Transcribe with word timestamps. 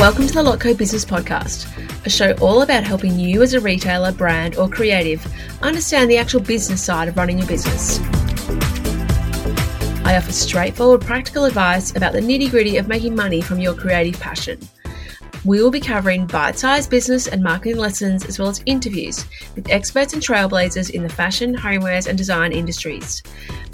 Welcome 0.00 0.26
to 0.28 0.32
the 0.32 0.42
Lotco 0.42 0.74
Business 0.78 1.04
Podcast, 1.04 1.66
a 2.06 2.08
show 2.08 2.32
all 2.40 2.62
about 2.62 2.84
helping 2.84 3.20
you 3.20 3.42
as 3.42 3.52
a 3.52 3.60
retailer, 3.60 4.12
brand, 4.12 4.56
or 4.56 4.66
creative 4.66 5.22
understand 5.60 6.10
the 6.10 6.16
actual 6.16 6.40
business 6.40 6.82
side 6.82 7.06
of 7.06 7.18
running 7.18 7.36
your 7.36 7.46
business. 7.46 8.00
I 10.06 10.16
offer 10.16 10.32
straightforward, 10.32 11.02
practical 11.02 11.44
advice 11.44 11.94
about 11.94 12.14
the 12.14 12.20
nitty 12.20 12.48
gritty 12.48 12.78
of 12.78 12.88
making 12.88 13.14
money 13.14 13.42
from 13.42 13.60
your 13.60 13.74
creative 13.74 14.18
passion. 14.18 14.58
We 15.42 15.62
will 15.62 15.70
be 15.70 15.80
covering 15.80 16.26
bite 16.26 16.58
sized 16.58 16.90
business 16.90 17.26
and 17.26 17.42
marketing 17.42 17.78
lessons 17.78 18.26
as 18.26 18.38
well 18.38 18.50
as 18.50 18.62
interviews 18.66 19.24
with 19.54 19.70
experts 19.70 20.12
and 20.12 20.22
trailblazers 20.22 20.90
in 20.90 21.02
the 21.02 21.08
fashion, 21.08 21.56
homewares, 21.56 22.06
and 22.06 22.18
design 22.18 22.52
industries. 22.52 23.22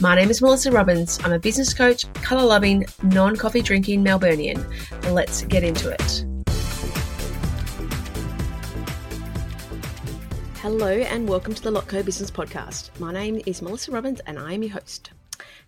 My 0.00 0.14
name 0.14 0.30
is 0.30 0.40
Melissa 0.40 0.70
Robbins. 0.70 1.18
I'm 1.24 1.32
a 1.32 1.40
business 1.40 1.74
coach, 1.74 2.10
colour 2.14 2.44
loving, 2.44 2.86
non 3.02 3.34
coffee 3.34 3.62
drinking 3.62 4.04
Melburnian. 4.04 4.64
Let's 5.10 5.42
get 5.42 5.64
into 5.64 5.90
it. 5.90 6.24
Hello, 10.58 10.88
and 10.88 11.28
welcome 11.28 11.52
to 11.52 11.62
the 11.62 11.72
Lotco 11.72 12.04
Business 12.04 12.30
Podcast. 12.30 12.90
My 13.00 13.12
name 13.12 13.40
is 13.44 13.60
Melissa 13.60 13.90
Robbins, 13.90 14.20
and 14.20 14.38
I 14.38 14.52
am 14.52 14.62
your 14.62 14.72
host. 14.74 15.10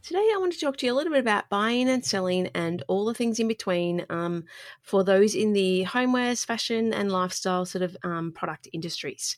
Today, 0.09 0.31
I 0.35 0.39
want 0.39 0.55
to 0.55 0.59
talk 0.59 0.79
to 0.79 0.87
you 0.87 0.95
a 0.95 0.97
little 0.97 1.13
bit 1.13 1.21
about 1.21 1.51
buying 1.51 1.87
and 1.87 2.03
selling 2.03 2.47
and 2.55 2.83
all 2.89 3.05
the 3.05 3.13
things 3.13 3.39
in 3.39 3.47
between 3.47 4.07
um, 4.09 4.45
for 4.81 5.05
those 5.05 5.35
in 5.35 5.53
the 5.53 5.85
homewares, 5.85 6.47
fashion, 6.47 6.95
and 6.95 7.13
lifestyle 7.13 7.67
sort 7.67 7.83
of 7.83 7.95
um, 8.03 8.33
product 8.33 8.69
industries. 8.73 9.37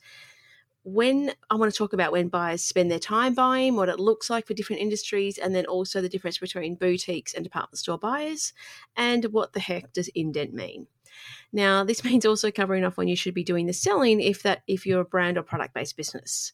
When 0.84 1.32
I 1.50 1.56
want 1.56 1.72
to 1.72 1.76
talk 1.76 1.92
about 1.92 2.12
when 2.12 2.28
buyers 2.28 2.62
spend 2.62 2.88
their 2.88 3.00
time 3.00 3.34
buying, 3.34 3.74
what 3.74 3.88
it 3.88 3.98
looks 3.98 4.30
like 4.30 4.46
for 4.46 4.54
different 4.54 4.80
industries, 4.80 5.38
and 5.38 5.56
then 5.56 5.66
also 5.66 6.00
the 6.00 6.08
difference 6.08 6.38
between 6.38 6.76
boutiques 6.76 7.34
and 7.34 7.42
department 7.42 7.80
store 7.80 7.98
buyers, 7.98 8.52
and 8.94 9.24
what 9.32 9.54
the 9.54 9.58
heck 9.58 9.92
does 9.92 10.06
indent 10.14 10.54
mean? 10.54 10.86
Now, 11.52 11.82
this 11.82 12.04
means 12.04 12.24
also 12.24 12.52
covering 12.52 12.84
off 12.84 12.96
when 12.96 13.08
you 13.08 13.16
should 13.16 13.34
be 13.34 13.42
doing 13.42 13.66
the 13.66 13.72
selling 13.72 14.20
if 14.20 14.44
that 14.44 14.62
if 14.68 14.86
you're 14.86 15.00
a 15.00 15.04
brand 15.04 15.36
or 15.36 15.42
product 15.42 15.74
based 15.74 15.96
business. 15.96 16.52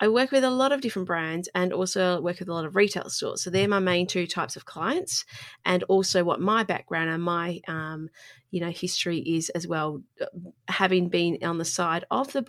I 0.00 0.08
work 0.08 0.32
with 0.32 0.44
a 0.44 0.50
lot 0.50 0.72
of 0.72 0.80
different 0.80 1.06
brands 1.06 1.48
and 1.54 1.72
also 1.72 2.20
work 2.20 2.40
with 2.40 2.48
a 2.48 2.54
lot 2.54 2.64
of 2.64 2.74
retail 2.74 3.10
stores. 3.10 3.42
So 3.42 3.50
they're 3.50 3.68
my 3.68 3.78
main 3.78 4.06
two 4.06 4.26
types 4.26 4.56
of 4.56 4.64
clients, 4.64 5.24
and 5.64 5.82
also 5.84 6.24
what 6.24 6.40
my 6.40 6.64
background 6.64 7.10
and 7.10 7.22
my 7.22 7.60
um, 7.68 8.08
you 8.50 8.60
know 8.60 8.70
history 8.70 9.18
is 9.18 9.50
as 9.50 9.66
well, 9.68 10.02
uh, 10.20 10.26
having 10.68 11.08
been 11.08 11.38
on 11.42 11.58
the 11.58 11.64
side 11.64 12.04
of 12.10 12.32
the 12.32 12.42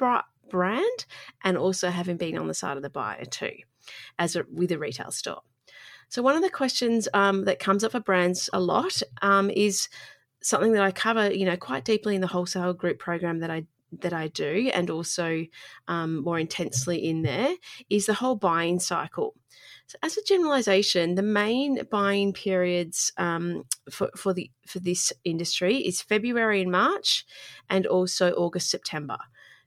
brand 0.49 1.05
and 1.43 1.57
also 1.57 1.89
having 1.89 2.17
been 2.17 2.37
on 2.37 2.47
the 2.47 2.53
side 2.53 2.77
of 2.77 2.83
the 2.83 2.89
buyer 2.89 3.25
too, 3.25 3.53
as 4.17 4.35
a, 4.35 4.45
with 4.51 4.71
a 4.71 4.77
retail 4.77 5.11
store. 5.11 5.41
So 6.09 6.21
one 6.21 6.35
of 6.35 6.41
the 6.41 6.49
questions 6.49 7.07
um, 7.13 7.45
that 7.45 7.59
comes 7.59 7.83
up 7.83 7.93
for 7.93 8.01
brands 8.01 8.49
a 8.51 8.59
lot 8.59 9.01
um, 9.21 9.49
is 9.49 9.87
something 10.41 10.73
that 10.73 10.83
I 10.83 10.91
cover, 10.91 11.31
you 11.31 11.45
know, 11.45 11.55
quite 11.55 11.85
deeply 11.85 12.15
in 12.15 12.21
the 12.21 12.27
wholesale 12.27 12.73
group 12.73 12.99
program 12.99 13.39
that 13.39 13.51
I 13.51 13.65
that 13.99 14.13
I 14.13 14.27
do, 14.27 14.71
and 14.73 14.89
also 14.89 15.45
um, 15.87 16.23
more 16.23 16.39
intensely 16.39 16.97
in 16.97 17.21
there, 17.21 17.55
is 17.89 18.05
the 18.05 18.13
whole 18.13 18.35
buying 18.35 18.79
cycle. 18.79 19.35
So, 19.87 19.97
as 20.03 20.17
a 20.17 20.23
generalization, 20.23 21.15
the 21.15 21.21
main 21.21 21.81
buying 21.91 22.33
periods 22.33 23.11
um, 23.17 23.63
for, 23.91 24.09
for 24.15 24.33
the 24.33 24.49
for 24.65 24.79
this 24.79 25.11
industry 25.23 25.77
is 25.77 26.01
February 26.01 26.61
and 26.61 26.71
March, 26.71 27.25
and 27.69 27.85
also 27.85 28.31
August 28.33 28.69
September. 28.69 29.17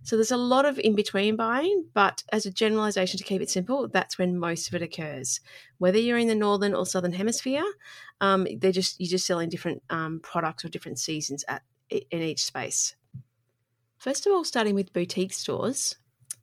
So 0.04 0.16
there's 0.16 0.30
a 0.30 0.36
lot 0.36 0.66
of 0.66 0.78
in 0.78 0.94
between 0.94 1.34
buying, 1.34 1.86
but 1.94 2.24
as 2.30 2.44
a 2.44 2.50
generalization 2.50 3.16
to 3.16 3.24
keep 3.24 3.40
it 3.40 3.48
simple, 3.48 3.88
that's 3.88 4.18
when 4.18 4.38
most 4.38 4.68
of 4.68 4.74
it 4.74 4.82
occurs. 4.82 5.40
Whether 5.78 5.98
you're 5.98 6.18
in 6.18 6.28
the 6.28 6.34
northern 6.34 6.74
or 6.74 6.84
southern 6.84 7.14
hemisphere, 7.14 7.64
um, 8.20 8.46
they're 8.58 8.70
just 8.70 9.00
you're 9.00 9.08
just 9.08 9.26
selling 9.26 9.48
different 9.48 9.82
um, 9.88 10.20
products 10.22 10.62
or 10.62 10.68
different 10.68 10.98
seasons 10.98 11.42
at 11.48 11.62
in 11.88 12.20
each 12.20 12.44
space. 12.44 12.94
First 14.04 14.26
of 14.26 14.34
all, 14.34 14.44
starting 14.44 14.74
with 14.74 14.92
boutique 14.92 15.32
stores, 15.32 15.96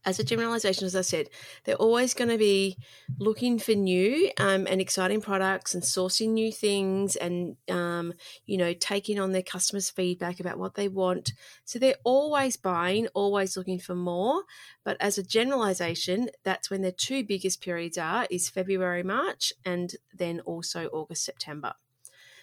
as 0.03 0.17
a 0.17 0.23
generalization, 0.23 0.87
as 0.87 0.95
I 0.95 1.01
said, 1.01 1.29
they're 1.63 1.75
always 1.75 2.15
going 2.15 2.31
to 2.31 2.37
be 2.39 2.75
looking 3.19 3.59
for 3.59 3.73
new 3.73 4.31
um, 4.39 4.65
and 4.67 4.81
exciting 4.81 5.21
products 5.21 5.75
and 5.75 5.83
sourcing 5.83 6.29
new 6.29 6.51
things 6.51 7.15
and, 7.17 7.57
um, 7.69 8.15
you 8.47 8.57
know, 8.57 8.73
taking 8.73 9.19
on 9.19 9.31
their 9.31 9.43
customers' 9.43 9.91
feedback 9.91 10.39
about 10.39 10.57
what 10.57 10.73
they 10.73 10.87
want. 10.87 11.33
So 11.63 11.77
they're 11.77 11.93
always 12.03 12.57
buying, 12.57 13.05
always 13.13 13.55
looking 13.55 13.77
for 13.77 13.93
more. 13.93 14.41
But 14.83 14.97
as 14.99 15.19
a 15.19 15.23
generalization, 15.23 16.29
that's 16.43 16.71
when 16.71 16.81
their 16.81 16.91
two 16.91 17.23
biggest 17.23 17.61
periods 17.61 17.95
are 17.95 18.25
is 18.31 18.49
February, 18.49 19.03
March, 19.03 19.53
and 19.63 19.93
then 20.11 20.39
also 20.39 20.87
August, 20.87 21.23
September. 21.23 21.73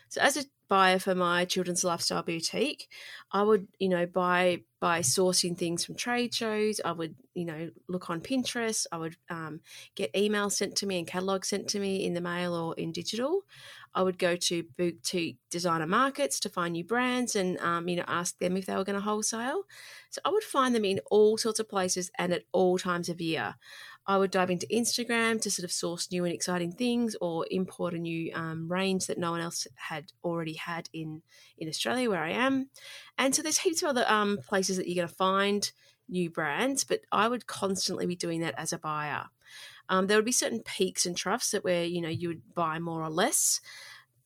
So 0.09 0.21
as 0.21 0.37
a 0.37 0.45
buyer 0.69 0.99
for 0.99 1.15
my 1.15 1.45
children's 1.45 1.85
lifestyle 1.85 2.23
boutique, 2.23 2.89
I 3.33 3.43
would, 3.43 3.69
you 3.79 3.89
know, 3.89 4.07
buy 4.07 4.63
by 4.81 5.01
sourcing 5.01 5.57
things 5.59 5.85
from 5.85 5.97
trade 5.97 6.33
shows. 6.33 6.81
I 6.85 6.93
would, 6.93 7.17
you 7.35 7.45
know, 7.45 7.71
look 7.89 8.11
on 8.11 8.21
Pinterest. 8.21 8.87
I 8.93 8.99
would 8.99 9.17
um, 9.29 9.61
get 9.97 10.13
emails 10.13 10.53
sent 10.53 10.77
to 10.77 10.87
me 10.87 10.99
and 10.99 11.07
catalogs 11.07 11.49
sent 11.49 11.69
to 11.69 11.81
me 11.81 12.05
in 12.05 12.15
the 12.15 12.21
mail 12.21 12.55
or 12.55 12.75
in 12.77 12.93
digital. 12.93 13.43
I 13.95 14.03
would 14.03 14.19
go 14.19 14.37
to 14.37 14.65
boutique 14.77 15.39
designer 15.51 15.87
markets 15.87 16.39
to 16.41 16.49
find 16.49 16.73
new 16.73 16.85
brands 16.85 17.35
and, 17.35 17.59
um, 17.59 17.89
you 17.89 17.97
know, 17.97 18.05
ask 18.07 18.39
them 18.39 18.57
if 18.57 18.67
they 18.67 18.77
were 18.77 18.85
going 18.85 18.95
to 18.95 19.03
wholesale. 19.05 19.63
So 20.11 20.21
I 20.25 20.31
would 20.31 20.45
find 20.45 20.75
them 20.75 20.85
in 20.85 21.01
all 21.11 21.39
sorts 21.39 21.59
of 21.59 21.69
places 21.69 22.11
and 22.19 22.33
at 22.33 22.45
all 22.53 22.79
times 22.79 23.09
of 23.09 23.21
year. 23.21 23.57
I 24.09 24.17
would 24.17 24.31
dive 24.31 24.51
into 24.51 24.67
Instagram 24.69 25.39
to 25.43 25.51
sort 25.51 25.65
of 25.65 25.71
source 25.71 26.11
new 26.11 26.25
and 26.25 26.33
exciting 26.33 26.73
things 26.73 27.15
or 27.21 27.47
import 27.51 27.93
a 27.93 27.99
new 27.99 28.33
um, 28.35 28.67
range 28.73 29.07
that 29.07 29.19
no 29.19 29.31
one 29.31 29.43
else 29.43 29.67
had 29.75 30.13
already 30.25 30.55
had 30.55 30.89
in 30.95 31.23
in 31.59 31.69
Australia 31.69 32.09
where 32.09 32.23
I 32.23 32.31
am. 32.31 32.71
And 33.19 33.35
so 33.35 33.43
there's 33.43 33.59
heaps 33.59 33.83
of 33.83 33.91
other 33.91 34.07
um, 34.09 34.39
places 34.39 34.79
that 34.79 34.89
you're 34.89 35.05
going 35.05 35.09
to 35.09 35.15
find 35.15 35.71
new 36.09 36.31
brands, 36.31 36.85
but 36.85 37.03
I 37.13 37.29
would 37.29 37.47
constantly 37.47 38.07
be 38.07 38.17
doing 38.17 38.41
that 38.41 38.55
as 38.57 38.73
a 38.73 38.79
buyer. 38.79 39.27
Um, 39.91 40.07
there 40.07 40.17
would 40.17 40.25
be 40.25 40.33
certain 40.33 40.63
peaks 40.63 41.05
and 41.05 41.17
troughs 41.17 41.51
that 41.51 41.65
where 41.65 41.85
you 41.85 42.01
know 42.01 42.09
you 42.09 42.29
would 42.29 42.55
buy 42.55 42.79
more 42.79 43.03
or 43.03 43.11
less 43.11 43.61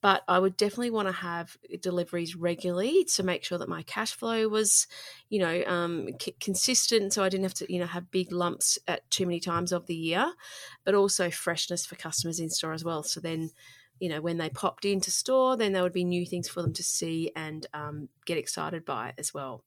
but 0.02 0.24
I 0.28 0.38
would 0.38 0.56
definitely 0.58 0.90
want 0.90 1.08
to 1.08 1.12
have 1.12 1.56
deliveries 1.80 2.36
regularly 2.36 3.04
to 3.14 3.22
make 3.22 3.44
sure 3.44 3.56
that 3.56 3.68
my 3.68 3.82
cash 3.82 4.12
flow 4.12 4.48
was, 4.48 4.86
you 5.30 5.38
know, 5.38 5.64
um, 5.64 6.08
c- 6.20 6.36
consistent, 6.40 7.14
so 7.14 7.24
I 7.24 7.30
didn't 7.30 7.44
have 7.44 7.54
to, 7.54 7.72
you 7.72 7.78
know, 7.80 7.86
have 7.86 8.10
big 8.10 8.32
lumps 8.32 8.78
at 8.88 9.08
too 9.10 9.26
many 9.26 9.41
times 9.41 9.72
of 9.72 9.86
the 9.86 9.94
year, 9.96 10.34
but 10.84 10.94
also 10.94 11.30
freshness 11.30 11.86
for 11.86 11.96
customers 11.96 12.41
in 12.41 12.50
store 12.50 12.74
as 12.74 12.84
well. 12.84 13.02
So 13.02 13.20
then, 13.20 13.50
you 14.02 14.08
know, 14.08 14.20
when 14.20 14.36
they 14.36 14.50
popped 14.50 14.84
into 14.84 15.10
store, 15.10 15.56
then 15.56 15.72
there 15.72 15.82
would 15.82 15.92
be 15.92 16.04
new 16.04 16.26
things 16.26 16.48
for 16.48 16.60
them 16.60 16.72
to 16.72 16.82
see 16.82 17.30
and 17.36 17.66
um, 17.72 18.08
get 18.26 18.36
excited 18.36 18.84
by 18.84 19.14
as 19.16 19.32
well 19.32 19.64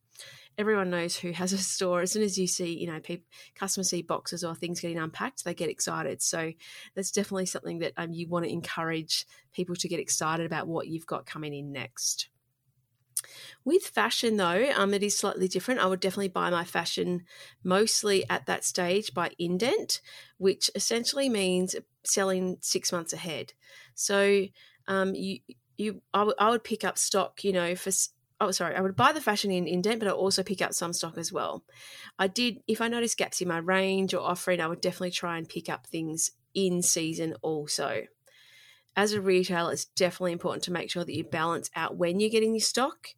everyone 0.57 0.89
knows 0.89 1.17
who 1.17 1.31
has 1.31 1.53
a 1.53 1.57
store. 1.57 2.01
As 2.01 2.11
soon 2.11 2.23
as 2.23 2.37
you 2.37 2.47
see, 2.47 2.77
you 2.77 2.87
know, 2.87 2.99
people, 2.99 3.25
customers 3.55 3.89
see 3.89 4.01
boxes 4.01 4.43
or 4.43 4.55
things 4.55 4.79
getting 4.79 4.99
unpacked, 4.99 5.43
they 5.43 5.53
get 5.53 5.69
excited. 5.69 6.21
So 6.21 6.53
that's 6.95 7.11
definitely 7.11 7.47
something 7.47 7.79
that 7.79 7.93
um, 7.97 8.13
you 8.13 8.27
want 8.27 8.45
to 8.45 8.51
encourage 8.51 9.25
people 9.53 9.75
to 9.75 9.87
get 9.87 9.99
excited 9.99 10.45
about 10.45 10.67
what 10.67 10.87
you've 10.87 11.07
got 11.07 11.25
coming 11.25 11.53
in 11.53 11.71
next. 11.71 12.29
With 13.63 13.83
fashion, 13.83 14.37
though, 14.37 14.71
um, 14.75 14.93
it 14.93 15.01
is 15.01 15.17
slightly 15.17 15.47
different. 15.47 15.79
I 15.79 15.87
would 15.87 15.99
definitely 15.99 16.27
buy 16.27 16.49
my 16.51 16.63
fashion 16.63 17.23
mostly 17.63 18.29
at 18.29 18.45
that 18.45 18.63
stage 18.63 19.13
by 19.13 19.31
indent, 19.39 20.01
which 20.37 20.69
essentially 20.75 21.27
means 21.27 21.75
selling 22.03 22.57
six 22.61 22.91
months 22.91 23.13
ahead. 23.13 23.53
So 23.95 24.45
um, 24.87 25.15
you 25.15 25.39
you 25.77 26.01
I, 26.13 26.19
w- 26.19 26.35
I 26.39 26.49
would 26.49 26.63
pick 26.63 26.83
up 26.83 26.97
stock, 26.97 27.43
you 27.43 27.51
know, 27.51 27.75
for 27.75 27.91
oh 28.41 28.51
sorry 28.51 28.75
i 28.75 28.81
would 28.81 28.95
buy 28.95 29.13
the 29.13 29.21
fashion 29.21 29.49
in 29.49 29.65
indent 29.65 29.99
but 29.99 30.09
i 30.09 30.11
also 30.11 30.43
pick 30.43 30.61
up 30.61 30.73
some 30.73 30.93
stock 30.93 31.17
as 31.17 31.31
well. 31.31 31.63
I 32.19 32.27
did 32.27 32.61
if 32.67 32.81
i 32.81 32.87
noticed 32.87 33.17
gaps 33.17 33.41
in 33.41 33.47
my 33.47 33.57
range 33.59 34.13
or 34.13 34.21
offering 34.21 34.59
i 34.61 34.67
would 34.67 34.81
definitely 34.81 35.11
try 35.11 35.37
and 35.37 35.47
pick 35.47 35.69
up 35.69 35.87
things 35.87 36.31
in 36.53 36.81
season 36.81 37.35
also. 37.41 38.03
As 38.97 39.13
a 39.13 39.21
retailer 39.21 39.71
it's 39.71 39.85
definitely 39.85 40.33
important 40.33 40.63
to 40.65 40.71
make 40.71 40.91
sure 40.91 41.05
that 41.05 41.15
you 41.15 41.23
balance 41.23 41.69
out 41.75 41.97
when 41.97 42.19
you're 42.19 42.29
getting 42.29 42.53
your 42.53 42.61
stock 42.61 43.09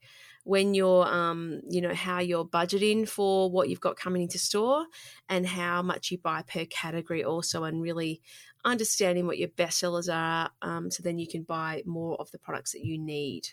when 0.43 0.73
you're 0.73 1.05
um, 1.05 1.59
you 1.69 1.81
know 1.81 1.93
how 1.93 2.19
you're 2.19 2.45
budgeting 2.45 3.07
for 3.07 3.51
what 3.51 3.67
you've 3.69 3.81
got 3.81 3.97
coming 3.97 4.21
into 4.21 4.39
store 4.39 4.85
and 5.27 5.45
how 5.45 5.81
much 5.81 6.09
you 6.09 6.17
buy 6.17 6.41
per 6.41 6.65
category 6.65 7.23
also 7.23 7.65
and 7.65 7.81
really 7.81 8.21
understanding 8.67 9.25
what 9.25 9.37
your 9.37 9.47
best 9.49 9.79
sellers 9.79 10.09
are 10.09 10.51
um, 10.61 10.91
so 10.91 11.01
then 11.01 11.17
you 11.17 11.27
can 11.27 11.43
buy 11.43 11.81
more 11.85 12.15
of 12.19 12.29
the 12.31 12.37
products 12.37 12.73
that 12.73 12.85
you 12.85 12.97
need 12.97 13.49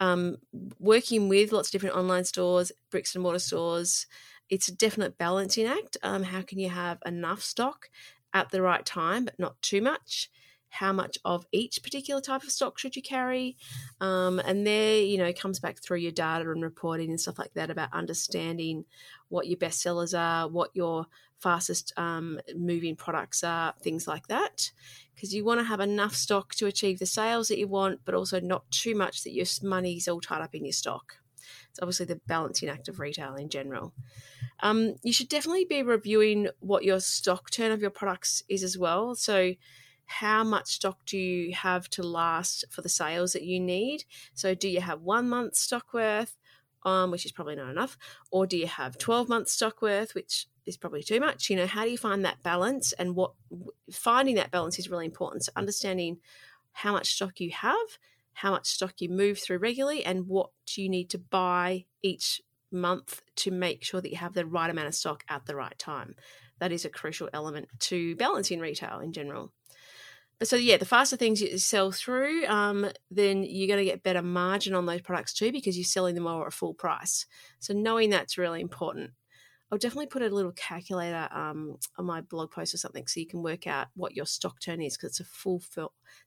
um, 0.00 0.36
working 0.78 1.28
with 1.28 1.52
lots 1.52 1.68
of 1.68 1.72
different 1.72 1.96
online 1.96 2.24
stores, 2.24 2.72
bricks 2.90 3.14
and 3.14 3.22
mortar 3.22 3.38
stores, 3.38 4.06
it's 4.50 4.68
a 4.68 4.74
definite 4.74 5.18
balancing 5.18 5.66
act. 5.66 5.96
Um, 6.02 6.22
how 6.22 6.42
can 6.42 6.58
you 6.58 6.68
have 6.68 6.98
enough 7.06 7.42
stock 7.42 7.88
at 8.32 8.50
the 8.50 8.62
right 8.62 8.84
time, 8.84 9.24
but 9.24 9.38
not 9.38 9.60
too 9.62 9.80
much? 9.80 10.30
How 10.68 10.92
much 10.92 11.18
of 11.24 11.46
each 11.52 11.82
particular 11.82 12.20
type 12.20 12.42
of 12.42 12.50
stock 12.50 12.78
should 12.78 12.96
you 12.96 13.02
carry? 13.02 13.56
Um, 14.00 14.40
and 14.40 14.66
there, 14.66 14.98
you 14.98 15.18
know, 15.18 15.32
comes 15.32 15.60
back 15.60 15.78
through 15.78 15.98
your 15.98 16.12
data 16.12 16.50
and 16.50 16.62
reporting 16.62 17.10
and 17.10 17.20
stuff 17.20 17.38
like 17.38 17.54
that 17.54 17.70
about 17.70 17.92
understanding 17.92 18.84
what 19.28 19.46
your 19.46 19.56
best 19.56 19.80
sellers 19.80 20.14
are, 20.14 20.48
what 20.48 20.70
your 20.74 21.06
fastest 21.44 21.92
um, 21.98 22.40
moving 22.56 22.96
products 22.96 23.44
are, 23.44 23.74
things 23.82 24.08
like 24.08 24.26
that. 24.28 24.72
Because 25.14 25.34
you 25.34 25.44
want 25.44 25.60
to 25.60 25.64
have 25.64 25.80
enough 25.80 26.16
stock 26.16 26.54
to 26.56 26.66
achieve 26.66 26.98
the 26.98 27.06
sales 27.06 27.48
that 27.48 27.58
you 27.58 27.68
want, 27.68 28.00
but 28.04 28.14
also 28.14 28.40
not 28.40 28.68
too 28.70 28.94
much 28.94 29.22
that 29.22 29.32
your 29.32 29.46
money's 29.62 30.08
all 30.08 30.20
tied 30.20 30.42
up 30.42 30.54
in 30.54 30.64
your 30.64 30.72
stock. 30.72 31.18
It's 31.68 31.78
obviously 31.80 32.06
the 32.06 32.20
balancing 32.26 32.70
act 32.70 32.88
of 32.88 32.98
retail 32.98 33.34
in 33.34 33.50
general. 33.50 33.92
Um, 34.60 34.94
you 35.02 35.12
should 35.12 35.28
definitely 35.28 35.66
be 35.66 35.82
reviewing 35.82 36.48
what 36.60 36.84
your 36.84 37.00
stock 37.00 37.50
turn 37.50 37.72
of 37.72 37.82
your 37.82 37.90
products 37.90 38.42
is 38.48 38.62
as 38.62 38.78
well. 38.78 39.14
So, 39.14 39.54
how 40.06 40.44
much 40.44 40.68
stock 40.68 40.98
do 41.06 41.18
you 41.18 41.54
have 41.54 41.88
to 41.90 42.02
last 42.02 42.64
for 42.70 42.82
the 42.82 42.88
sales 42.88 43.32
that 43.32 43.42
you 43.42 43.60
need? 43.60 44.04
So, 44.32 44.54
do 44.54 44.68
you 44.68 44.80
have 44.80 45.02
one 45.02 45.28
month 45.28 45.56
stock 45.56 45.92
worth, 45.92 46.36
um, 46.84 47.10
which 47.10 47.26
is 47.26 47.32
probably 47.32 47.56
not 47.56 47.70
enough, 47.70 47.98
or 48.30 48.46
do 48.46 48.56
you 48.56 48.66
have 48.66 48.96
12 48.98 49.28
months 49.28 49.52
stock 49.52 49.82
worth, 49.82 50.14
which 50.14 50.46
is 50.66 50.76
probably 50.76 51.02
too 51.02 51.20
much? 51.20 51.50
You 51.50 51.56
know, 51.56 51.66
how 51.66 51.84
do 51.84 51.90
you 51.90 51.98
find 51.98 52.24
that 52.24 52.42
balance? 52.42 52.92
And 52.92 53.14
what 53.14 53.32
finding 53.90 54.36
that 54.36 54.50
balance 54.50 54.78
is 54.78 54.90
really 54.90 55.06
important. 55.06 55.44
So, 55.44 55.52
understanding 55.56 56.18
how 56.72 56.92
much 56.92 57.14
stock 57.14 57.40
you 57.40 57.50
have, 57.50 57.98
how 58.34 58.50
much 58.50 58.66
stock 58.66 58.94
you 58.98 59.08
move 59.08 59.38
through 59.38 59.58
regularly, 59.58 60.04
and 60.04 60.26
what 60.26 60.50
you 60.76 60.88
need 60.88 61.10
to 61.10 61.18
buy 61.18 61.84
each 62.02 62.40
month 62.70 63.22
to 63.36 63.50
make 63.50 63.84
sure 63.84 64.00
that 64.00 64.10
you 64.10 64.16
have 64.16 64.34
the 64.34 64.46
right 64.46 64.70
amount 64.70 64.88
of 64.88 64.94
stock 64.94 65.24
at 65.28 65.46
the 65.46 65.56
right 65.56 65.78
time. 65.78 66.14
That 66.58 66.72
is 66.72 66.84
a 66.84 66.90
crucial 66.90 67.30
element 67.32 67.68
to 67.80 68.16
balancing 68.16 68.60
retail 68.60 69.00
in 69.00 69.12
general. 69.12 69.52
But 70.38 70.48
so 70.48 70.56
yeah, 70.56 70.76
the 70.76 70.84
faster 70.84 71.16
things 71.16 71.40
you 71.40 71.58
sell 71.58 71.92
through, 71.92 72.44
um, 72.46 72.90
then 73.10 73.44
you're 73.44 73.68
going 73.68 73.78
to 73.78 73.90
get 73.90 74.02
better 74.02 74.22
margin 74.22 74.74
on 74.74 74.86
those 74.86 75.00
products 75.00 75.32
too 75.32 75.52
because 75.52 75.76
you're 75.76 75.84
selling 75.84 76.14
them 76.14 76.26
all 76.26 76.44
at 76.44 76.52
full 76.52 76.74
price. 76.74 77.26
So 77.60 77.72
knowing 77.72 78.10
that's 78.10 78.36
really 78.36 78.60
important. 78.60 79.12
I'll 79.74 79.78
definitely 79.78 80.06
put 80.06 80.22
a 80.22 80.28
little 80.28 80.52
calculator 80.52 81.28
um, 81.32 81.78
on 81.98 82.04
my 82.04 82.20
blog 82.20 82.52
post 82.52 82.74
or 82.74 82.76
something 82.76 83.08
so 83.08 83.18
you 83.18 83.26
can 83.26 83.42
work 83.42 83.66
out 83.66 83.88
what 83.96 84.14
your 84.14 84.24
stock 84.24 84.60
turn 84.60 84.80
is 84.80 84.96
because 84.96 85.18
it's 85.18 85.20
a 85.20 85.24
full 85.24 85.60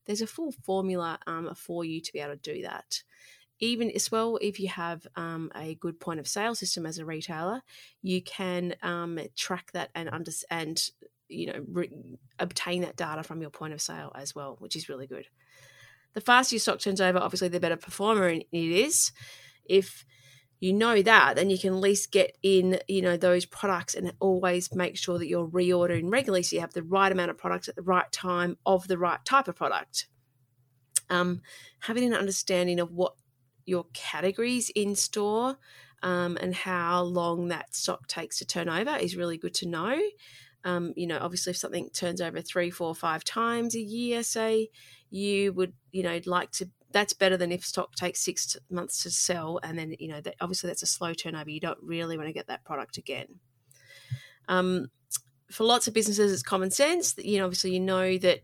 there's 0.06 0.22
a 0.22 0.28
full 0.28 0.52
formula 0.52 1.18
um, 1.28 1.56
for 1.56 1.86
you 1.86 2.02
to 2.02 2.12
be 2.12 2.20
able 2.20 2.34
to 2.36 2.56
do 2.56 2.64
that 2.64 3.04
even 3.60 3.90
as 3.92 4.12
well, 4.12 4.38
if 4.42 4.60
you 4.60 4.68
have 4.68 5.08
um, 5.16 5.50
a 5.56 5.76
good 5.76 5.98
point 5.98 6.20
of 6.20 6.28
sale 6.28 6.56
system 6.56 6.86
as 6.86 7.00
a 7.00 7.06
retailer, 7.06 7.64
you 8.02 8.22
can 8.22 8.76
um, 8.84 9.18
track 9.36 9.72
that 9.72 9.92
and 9.96 10.10
understand, 10.10 10.92
you 11.30 11.48
know, 11.48 11.66
re- 11.72 11.90
obtain 12.38 12.82
that 12.82 12.98
data 12.98 13.24
from 13.24 13.42
your 13.42 13.50
point 13.50 13.74
of 13.74 13.82
sale 13.82 14.12
as 14.14 14.36
well, 14.36 14.58
which 14.60 14.76
is 14.76 14.90
really 14.90 15.08
good. 15.08 15.26
The 16.14 16.22
faster 16.22 16.56
your 16.56 16.60
stock 16.60 16.80
turns 16.80 17.02
over, 17.02 17.18
obviously, 17.18 17.48
the 17.48 17.60
better 17.60 17.78
performer 17.78 18.28
it 18.30 18.46
is. 18.52 19.12
If 19.66 20.06
you 20.60 20.74
know 20.74 21.02
that, 21.02 21.36
then 21.36 21.50
you 21.50 21.58
can 21.58 21.74
at 21.74 21.80
least 21.80 22.12
get 22.12 22.36
in, 22.42 22.80
you 22.88 23.02
know, 23.02 23.16
those 23.16 23.46
products 23.46 23.94
and 23.94 24.14
always 24.20 24.74
make 24.74 24.98
sure 24.98 25.20
that 25.20 25.28
you're 25.28 25.48
reordering 25.48 26.12
regularly 26.12 26.44
so 26.44 26.56
you 26.56 26.62
have 26.62 26.74
the 26.74 26.84
right 26.84 27.12
amount 27.12 27.30
of 27.30 27.38
products 27.38 27.68
at 27.68 27.76
the 27.76 27.84
right 27.84 28.12
time 28.12 28.58
of 28.66 28.88
the 28.88 28.98
right 28.98 29.24
type 29.24 29.48
of 29.48 29.56
product. 29.56 30.08
Um, 31.10 31.42
having 31.80 32.04
an 32.06 32.14
understanding 32.14 32.80
of 32.80 32.92
what 32.92 33.14
your 33.66 33.86
categories 33.94 34.72
in 34.76 34.96
store 34.96 35.58
um, 36.02 36.38
and 36.42 36.56
how 36.56 37.04
long 37.04 37.50
that 37.50 37.76
stock 37.76 38.08
takes 38.08 38.40
to 38.40 38.46
turn 38.46 38.70
over 38.70 38.96
is 38.96 39.16
really 39.16 39.38
good 39.38 39.54
to 39.56 39.68
know. 39.68 40.00
Um, 40.64 40.94
you 40.96 41.08
know, 41.08 41.20
obviously, 41.22 41.52
if 41.52 41.58
something 41.58 41.90
turns 41.92 42.20
over 42.20 42.42
three, 42.42 42.70
four, 42.70 42.94
five 42.96 43.24
times 43.24 43.76
a 43.76 43.80
year, 43.80 44.24
say, 44.24 44.70
you 45.10 45.54
would, 45.54 45.74
you 45.92 46.04
know, 46.04 46.20
like 46.26 46.52
to. 46.54 46.70
That's 46.92 47.14
better 47.14 47.38
than 47.38 47.52
if 47.52 47.66
stock 47.66 47.96
takes 47.96 48.24
six 48.24 48.56
months 48.70 49.04
to 49.04 49.12
sell, 49.12 49.60
and 49.64 49.78
then 49.78 49.96
you 50.00 50.08
know, 50.08 50.22
that, 50.22 50.36
obviously, 50.40 50.68
that's 50.68 50.84
a 50.84 50.88
slow 50.88 51.14
turnover. 51.14 51.50
You 51.50 51.60
don't 51.60 51.80
really 51.82 52.18
want 52.18 52.28
to 52.28 52.34
get 52.34 52.48
that 52.48 52.64
product 52.64 52.98
again. 52.98 53.40
Um, 54.48 54.88
for 55.52 55.64
lots 55.64 55.88
of 55.88 55.94
businesses, 55.94 56.32
it's 56.32 56.44
common 56.44 56.72
sense. 56.72 57.14
That, 57.14 57.26
you 57.26 57.40
know, 57.40 57.46
obviously, 57.46 57.74
you 57.74 57.80
know 57.80 58.18
that 58.20 58.40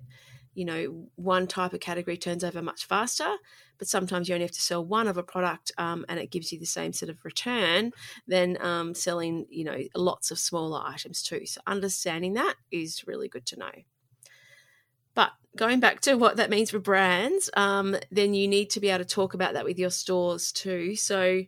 you 0.56 0.66
know 0.66 1.08
one 1.16 1.48
type 1.48 1.74
of 1.74 1.80
category 1.80 2.18
turns 2.18 2.44
over 2.44 2.62
much 2.62 2.86
faster 2.86 3.38
but 3.78 3.88
sometimes 3.88 4.30
you 4.30 4.36
only 4.36 4.46
have 4.46 4.52
to 4.52 4.62
sell 4.62 4.86
one 4.86 5.08
of 5.08 5.18
a 5.18 5.24
product 5.24 5.72
um, 5.78 6.06
and 6.08 6.20
it 6.20 6.32
gives 6.32 6.52
you 6.52 6.60
the 6.60 6.66
same 6.66 6.94
sort 6.94 7.10
of 7.10 7.18
return 7.24 7.92
than 8.28 8.58
um, 8.62 8.94
selling 8.94 9.46
you 9.50 9.64
know 9.64 9.78
lots 9.96 10.32
of 10.32 10.40
smaller 10.40 10.82
items 10.86 11.24
too 11.24 11.46
so 11.46 11.60
understanding 11.68 12.34
that 12.34 12.56
is 12.72 13.06
really 13.08 13.28
good 13.28 13.46
to 13.46 13.58
know 13.58 13.72
but 15.16 15.32
going 15.56 15.80
back 15.80 16.02
to 16.02 16.16
what 16.16 16.38
that 16.38 16.50
means 16.50 16.72
for 16.72 16.80
brands 16.80 17.50
um, 17.56 17.96
then 18.12 18.34
you 18.34 18.48
need 18.48 18.70
to 18.72 18.80
be 18.80 18.90
able 18.90 19.04
to 19.04 19.10
talk 19.10 19.34
about 19.34 19.54
that 19.54 19.66
with 19.66 19.78
your 19.78 19.92
stores 19.92 20.52
too. 20.52 20.96
So 20.96 21.44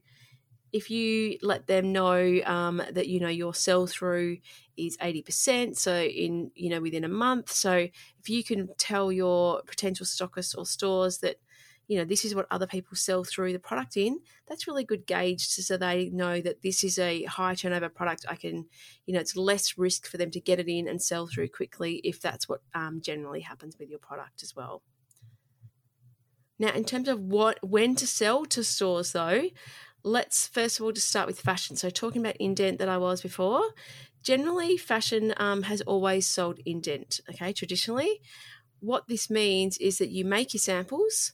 if 0.76 0.92
you 0.92 1.38
let 1.42 1.68
them 1.68 1.94
know 1.94 2.42
um, 2.46 2.82
that 2.92 3.08
you 3.08 3.20
know 3.22 3.30
your 3.30 3.54
sell 3.54 3.88
through 3.88 4.40
is 4.76 4.98
80% 4.98 5.78
so 5.78 5.96
in 6.02 6.52
you 6.54 6.70
know 6.70 6.82
within 6.82 7.06
a 7.06 7.10
month. 7.10 7.50
So 7.52 7.74
if 8.20 8.30
you 8.30 8.44
can 8.44 8.68
tell 8.78 9.12
your 9.12 9.62
potential 9.64 10.06
stockists 10.06 10.58
or 10.58 10.66
stores 10.66 11.20
that 11.20 11.38
you 11.88 11.98
know 11.98 12.06
this 12.06 12.26
is 12.26 12.34
what 12.34 12.48
other 12.52 12.68
people 12.68 12.96
sell 12.96 13.24
through 13.24 13.54
the 13.54 13.60
product 13.60 13.98
in 13.98 14.20
that's 14.48 14.68
really 14.68 14.84
good 14.84 15.06
gauge 15.06 15.48
so 15.48 15.78
they 15.78 16.10
know 16.10 16.42
that 16.42 16.62
this 16.62 16.84
is 16.84 16.98
a 17.00 17.24
high 17.24 17.56
turnover 17.56 17.90
product 17.90 18.26
i 18.30 18.36
can 18.36 18.66
you 19.06 19.14
know 19.14 19.20
it's 19.20 19.36
less 19.36 19.78
risk 19.78 20.08
for 20.08 20.18
them 20.18 20.32
to 20.32 20.40
get 20.40 20.60
it 20.60 20.68
in 20.68 20.88
and 20.88 21.02
sell 21.02 21.28
through 21.28 21.48
quickly 21.48 22.02
if 22.04 22.22
that's 22.22 22.50
what 22.50 22.62
um, 22.74 23.02
generally 23.02 23.42
happens 23.42 23.78
with 23.80 23.90
your 23.90 24.00
product 24.00 24.44
as 24.44 24.56
well 24.56 24.82
now 26.58 26.72
in 26.72 26.84
terms 26.84 27.08
of 27.08 27.20
what 27.20 27.60
when 27.62 27.96
to 27.96 28.08
sell 28.08 28.46
to 28.46 28.64
stores 28.64 29.12
though 29.12 29.44
let's 30.06 30.48
first 30.48 30.80
of 30.80 30.86
all 30.86 30.92
just 30.92 31.10
start 31.10 31.28
with 31.28 31.42
fashion. 31.42 31.76
So, 31.76 31.90
talking 31.90 32.22
about 32.22 32.38
indent 32.38 32.80
that 32.80 32.88
I 32.88 32.98
was 32.98 33.22
before, 33.22 33.64
generally 34.24 34.78
fashion 34.78 35.34
um, 35.38 35.64
has 35.64 35.82
always 35.82 36.26
sold 36.30 36.60
indent, 36.66 37.20
okay, 37.30 37.52
traditionally. 37.52 38.22
What 38.80 39.08
this 39.08 39.30
means 39.30 39.78
is 39.80 39.98
that 39.98 40.10
you 40.10 40.24
make 40.24 40.54
your 40.54 40.60
samples, 40.60 41.34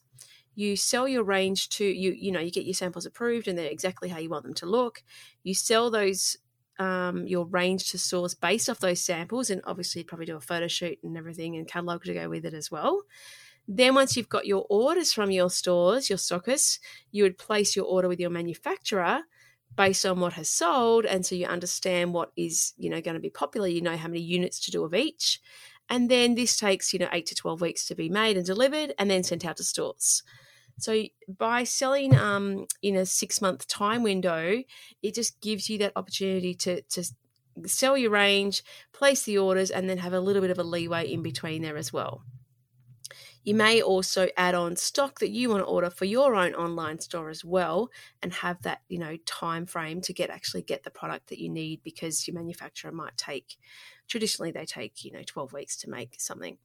you 0.55 0.75
sell 0.75 1.07
your 1.07 1.23
range 1.23 1.69
to 1.69 1.85
you, 1.85 2.11
you 2.11 2.31
know, 2.31 2.39
you 2.39 2.51
get 2.51 2.65
your 2.65 2.73
samples 2.73 3.05
approved 3.05 3.47
and 3.47 3.57
they're 3.57 3.67
exactly 3.67 4.09
how 4.09 4.19
you 4.19 4.29
want 4.29 4.43
them 4.43 4.53
to 4.55 4.65
look. 4.65 5.03
You 5.43 5.53
sell 5.53 5.89
those 5.89 6.37
um, 6.79 7.27
your 7.27 7.45
range 7.45 7.91
to 7.91 7.97
stores 7.97 8.33
based 8.33 8.69
off 8.69 8.79
those 8.79 9.01
samples, 9.01 9.49
and 9.49 9.61
obviously 9.65 10.03
probably 10.03 10.25
do 10.25 10.35
a 10.35 10.41
photo 10.41 10.67
shoot 10.67 10.97
and 11.03 11.17
everything 11.17 11.55
and 11.55 11.67
catalog 11.67 12.03
to 12.03 12.13
go 12.13 12.29
with 12.29 12.45
it 12.45 12.53
as 12.53 12.71
well. 12.71 13.03
Then, 13.67 13.93
once 13.93 14.17
you've 14.17 14.29
got 14.29 14.47
your 14.47 14.65
orders 14.69 15.13
from 15.13 15.31
your 15.31 15.49
stores, 15.49 16.09
your 16.09 16.17
stockists, 16.17 16.79
you 17.11 17.23
would 17.23 17.37
place 17.37 17.75
your 17.75 17.85
order 17.85 18.07
with 18.07 18.19
your 18.19 18.31
manufacturer 18.31 19.21
based 19.75 20.05
on 20.05 20.19
what 20.19 20.33
has 20.33 20.49
sold. 20.49 21.05
And 21.05 21.25
so 21.25 21.35
you 21.35 21.45
understand 21.45 22.13
what 22.13 22.31
is, 22.35 22.73
you 22.77 22.89
know, 22.89 22.99
going 23.01 23.13
to 23.13 23.21
be 23.21 23.29
popular. 23.29 23.67
You 23.67 23.81
know 23.81 23.95
how 23.95 24.07
many 24.07 24.21
units 24.21 24.59
to 24.61 24.71
do 24.71 24.83
of 24.83 24.93
each. 24.93 25.39
And 25.91 26.09
then 26.09 26.35
this 26.35 26.57
takes, 26.57 26.93
you 26.93 26.99
know, 26.99 27.09
eight 27.11 27.25
to 27.27 27.35
12 27.35 27.59
weeks 27.59 27.85
to 27.87 27.95
be 27.95 28.07
made 28.07 28.37
and 28.37 28.45
delivered 28.45 28.93
and 28.97 29.11
then 29.11 29.23
sent 29.23 29.45
out 29.45 29.57
to 29.57 29.63
stores. 29.63 30.23
So 30.79 31.03
by 31.27 31.65
selling 31.65 32.15
um, 32.15 32.65
in 32.81 32.95
a 32.95 33.05
six 33.05 33.41
month 33.41 33.67
time 33.67 34.01
window, 34.01 34.63
it 35.03 35.13
just 35.13 35.41
gives 35.41 35.69
you 35.69 35.77
that 35.79 35.91
opportunity 35.97 36.55
to, 36.55 36.81
to 36.81 37.03
sell 37.65 37.97
your 37.97 38.11
range, 38.11 38.63
place 38.93 39.23
the 39.23 39.37
orders, 39.37 39.69
and 39.69 39.89
then 39.89 39.97
have 39.97 40.13
a 40.13 40.21
little 40.21 40.41
bit 40.41 40.49
of 40.49 40.57
a 40.57 40.63
leeway 40.63 41.11
in 41.11 41.21
between 41.21 41.61
there 41.61 41.75
as 41.75 41.91
well. 41.91 42.23
You 43.43 43.55
may 43.55 43.81
also 43.81 44.27
add 44.37 44.55
on 44.55 44.75
stock 44.75 45.19
that 45.19 45.31
you 45.31 45.49
want 45.49 45.61
to 45.61 45.65
order 45.65 45.89
for 45.89 46.05
your 46.05 46.35
own 46.35 46.53
online 46.53 46.99
store 46.99 47.29
as 47.29 47.43
well 47.43 47.89
and 48.21 48.33
have 48.33 48.61
that, 48.61 48.81
you 48.87 48.99
know, 48.99 49.17
time 49.25 49.65
frame 49.65 50.01
to 50.01 50.13
get 50.13 50.29
actually 50.29 50.61
get 50.61 50.83
the 50.83 50.91
product 50.91 51.27
that 51.29 51.39
you 51.39 51.49
need 51.49 51.81
because 51.83 52.27
your 52.27 52.35
manufacturer 52.35 52.91
might 52.91 53.17
take 53.17 53.57
traditionally 54.07 54.51
they 54.51 54.65
take, 54.65 55.03
you 55.03 55.11
know, 55.11 55.23
12 55.25 55.53
weeks 55.53 55.77
to 55.77 55.89
make 55.89 56.15
something. 56.19 56.57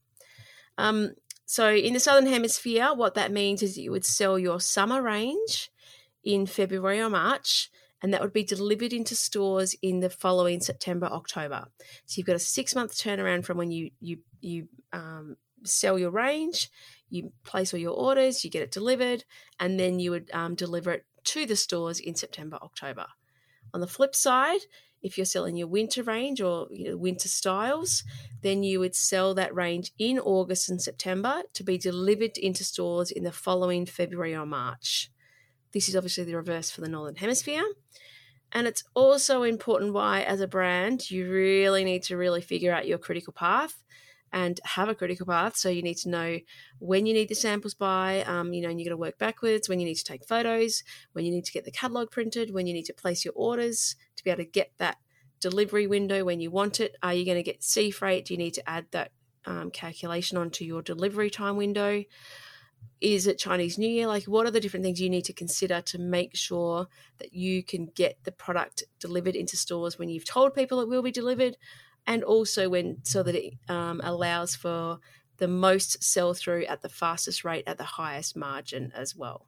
Um, 0.79 1.13
so 1.47 1.73
in 1.73 1.95
the 1.95 2.01
southern 2.01 2.27
hemisphere, 2.27 2.93
what 2.93 3.15
that 3.15 3.33
means 3.33 3.63
is 3.63 3.77
that 3.77 3.83
you 3.83 3.93
would 3.93 4.05
sell 4.05 4.39
your 4.39 4.61
summer 4.61 5.01
range 5.01 5.71
in 6.25 6.45
February 6.45 7.01
or 7.01 7.09
March 7.09 7.71
and 8.03 8.13
that 8.13 8.21
would 8.21 8.33
be 8.33 8.45
delivered 8.45 8.93
into 8.93 9.15
stores 9.15 9.75
in 9.81 10.01
the 10.01 10.11
following 10.11 10.61
September, 10.61 11.07
October. 11.07 11.67
So 12.05 12.19
you've 12.19 12.27
got 12.27 12.37
a 12.37 12.41
six 12.41 12.75
month 12.75 12.93
turnaround 12.95 13.45
from 13.45 13.59
when 13.59 13.71
you 13.71 13.91
you 14.01 14.19
you 14.41 14.69
um, 14.93 15.37
sell 15.67 15.99
your 15.99 16.11
range, 16.11 16.71
you 17.09 17.33
place 17.45 17.73
all 17.73 17.81
your 17.81 17.97
orders, 17.97 18.45
you 18.45 18.51
get 18.51 18.63
it 18.63 18.71
delivered, 18.71 19.25
and 19.61 19.79
then 19.79 20.01
you 20.01 20.11
would 20.11 20.31
um, 20.33 20.55
deliver 20.55 20.91
it 20.93 21.07
to 21.25 21.47
the 21.47 21.57
stores 21.57 22.01
in 22.01 22.15
September, 22.15 22.59
October. 22.63 23.07
On 23.75 23.81
the 23.81 23.87
flip 23.87 24.15
side, 24.15 24.61
if 25.03 25.17
you're 25.17 25.25
selling 25.25 25.57
your 25.57 25.69
winter 25.69 26.03
range 26.03 26.41
or 26.41 26.69
you 26.71 26.91
know, 26.91 26.97
winter 26.97 27.29
styles, 27.29 28.03
then 28.43 28.63
you 28.63 28.81
would 28.81 28.97
sell 28.97 29.35
that 29.35 29.55
range 29.55 29.93
in 29.99 30.19
August 30.19 30.69
and 30.69 30.81
September 30.81 31.43
to 31.53 31.63
be 31.63 31.79
delivered 31.79 32.39
into 32.39 32.65
stores 32.65 33.11
in 33.11 33.23
the 33.23 33.33
following 33.33 33.87
February 33.87 34.35
or 34.35 34.47
March. 34.47 35.11
This 35.73 35.89
is 35.89 35.97
obviously 35.97 36.25
the 36.25 36.37
reverse 36.37 36.71
for 36.71 36.81
the 36.81 36.89
Northern 36.89 37.17
Hemisphere. 37.17 37.65
And 38.53 38.67
it's 38.67 38.85
also 38.95 39.43
important 39.43 39.93
why, 39.93 40.23
as 40.23 40.41
a 40.41 40.49
brand, 40.49 41.11
you 41.11 41.31
really 41.31 41.85
need 41.85 42.05
to 42.05 42.17
really 42.17 42.41
figure 42.41 42.73
out 42.73 42.87
your 42.87 42.99
critical 42.99 43.33
path 43.33 43.85
and 44.37 44.61
have 44.65 44.91
a 44.91 44.95
critical 44.95 45.25
path. 45.25 45.57
So 45.57 45.71
you 45.71 45.81
need 45.81 45.97
to 45.99 46.11
know 46.11 46.39
when 46.79 47.07
you 47.07 47.15
need 47.15 47.31
the 47.31 47.35
samples 47.35 47.73
by, 47.73 48.23
um, 48.25 48.53
you 48.53 48.61
know, 48.61 48.69
and 48.69 48.79
you're 48.79 48.85
going 48.85 48.99
to 48.99 49.01
work 49.01 49.17
backwards, 49.17 49.67
when 49.67 49.81
you 49.81 49.87
need 49.87 49.95
to 49.95 50.05
take 50.05 50.27
photos, 50.27 50.85
when 51.15 51.25
you 51.25 51.33
need 51.33 51.47
to 51.47 51.53
get 51.53 51.65
the 51.65 51.71
catalog 51.71 52.11
printed, 52.11 52.53
when 52.53 52.67
you 52.67 52.75
need 52.75 52.85
to 52.85 52.93
place 52.93 53.25
your 53.25 53.33
orders 53.35 53.97
to 54.15 54.23
be 54.23 54.31
able 54.31 54.45
to 54.45 54.51
get 54.51 54.73
that 54.77 54.99
delivery 55.41 55.87
window 55.87 56.23
when 56.23 56.39
you 56.39 56.51
want 56.51 56.81
it. 56.81 56.97
Are 57.03 57.15
you 57.15 57.25
going 57.25 57.39
to 57.39 57.43
get 57.43 57.65
sea 57.65 57.91
freight? 57.91 58.27
Do 58.27 58.35
you 58.35 58.39
need 58.39 58.53
to 58.55 58.69
add 58.69 58.85
that 58.91 59.11
um, 59.47 59.71
calculation 59.71 60.37
onto 60.37 60.67
your 60.67 60.83
delivery 60.83 61.31
time 61.31 61.57
window? 61.57 62.05
is 63.01 63.27
it 63.27 63.39
Chinese 63.39 63.77
New 63.77 63.89
Year? 63.89 64.07
Like, 64.07 64.25
what 64.25 64.47
are 64.47 64.51
the 64.51 64.61
different 64.61 64.85
things 64.85 65.01
you 65.01 65.11
need 65.11 65.27
to 65.27 65.33
consider 65.33 65.83
to 65.83 65.99
make 65.99 66.35
sure 66.35 66.87
that 67.19 67.35
you 67.35 67.63
can 67.63 67.87
get 67.87 68.19
the 68.25 68.33
product 68.33 68.85
delivered 69.01 69.37
into 69.37 69.57
stores 69.57 69.99
when 69.99 70.09
you've 70.09 70.25
told 70.25 70.55
people 70.55 70.81
it 70.81 70.89
will 70.89 71.03
be 71.03 71.11
delivered, 71.11 71.57
and 72.07 72.23
also 72.23 72.69
when 72.69 72.99
so 73.05 73.23
that 73.23 73.35
it 73.35 73.55
um, 73.69 74.01
allows 74.05 74.55
for 74.55 74.99
the 75.39 75.49
most 75.49 76.03
sell 76.03 76.35
through 76.35 76.65
at 76.65 76.83
the 76.83 76.89
fastest 76.89 77.45
rate 77.45 77.65
at 77.67 77.79
the 77.79 77.85
highest 77.85 78.37
margin 78.37 78.93
as 78.95 79.15
well. 79.15 79.47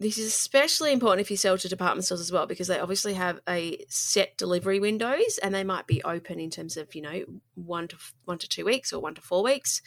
This 0.00 0.18
is 0.18 0.26
especially 0.26 0.92
important 0.92 1.20
if 1.20 1.30
you 1.30 1.36
sell 1.36 1.56
to 1.56 1.68
department 1.68 2.04
stores 2.04 2.20
as 2.20 2.32
well 2.32 2.46
because 2.46 2.68
they 2.68 2.80
obviously 2.80 3.14
have 3.14 3.40
a 3.48 3.84
set 3.88 4.36
delivery 4.36 4.80
windows 4.80 5.38
and 5.42 5.54
they 5.54 5.64
might 5.64 5.86
be 5.86 6.02
open 6.02 6.40
in 6.40 6.50
terms 6.50 6.76
of 6.76 6.94
you 6.94 7.02
know 7.02 7.24
one 7.54 7.88
to 7.88 7.96
one 8.24 8.38
to 8.38 8.48
two 8.48 8.64
weeks 8.64 8.92
or 8.92 9.00
one 9.00 9.14
to 9.14 9.20
four 9.20 9.42
weeks 9.42 9.82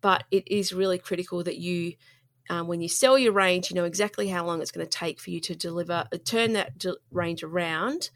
but 0.00 0.24
it 0.30 0.48
is 0.48 0.72
really 0.72 0.98
critical 0.98 1.44
that 1.44 1.58
you 1.58 1.94
um, 2.48 2.66
when 2.66 2.80
you 2.80 2.88
sell 2.88 3.18
your 3.18 3.32
range 3.32 3.70
you 3.70 3.76
know 3.76 3.84
exactly 3.84 4.28
how 4.28 4.44
long 4.44 4.62
it's 4.62 4.70
going 4.70 4.86
to 4.86 4.98
take 4.98 5.20
for 5.20 5.30
you 5.30 5.40
to 5.40 5.54
deliver 5.54 6.06
uh, 6.12 6.18
turn 6.24 6.54
that 6.54 6.72
range 7.10 7.42
around 7.42 8.10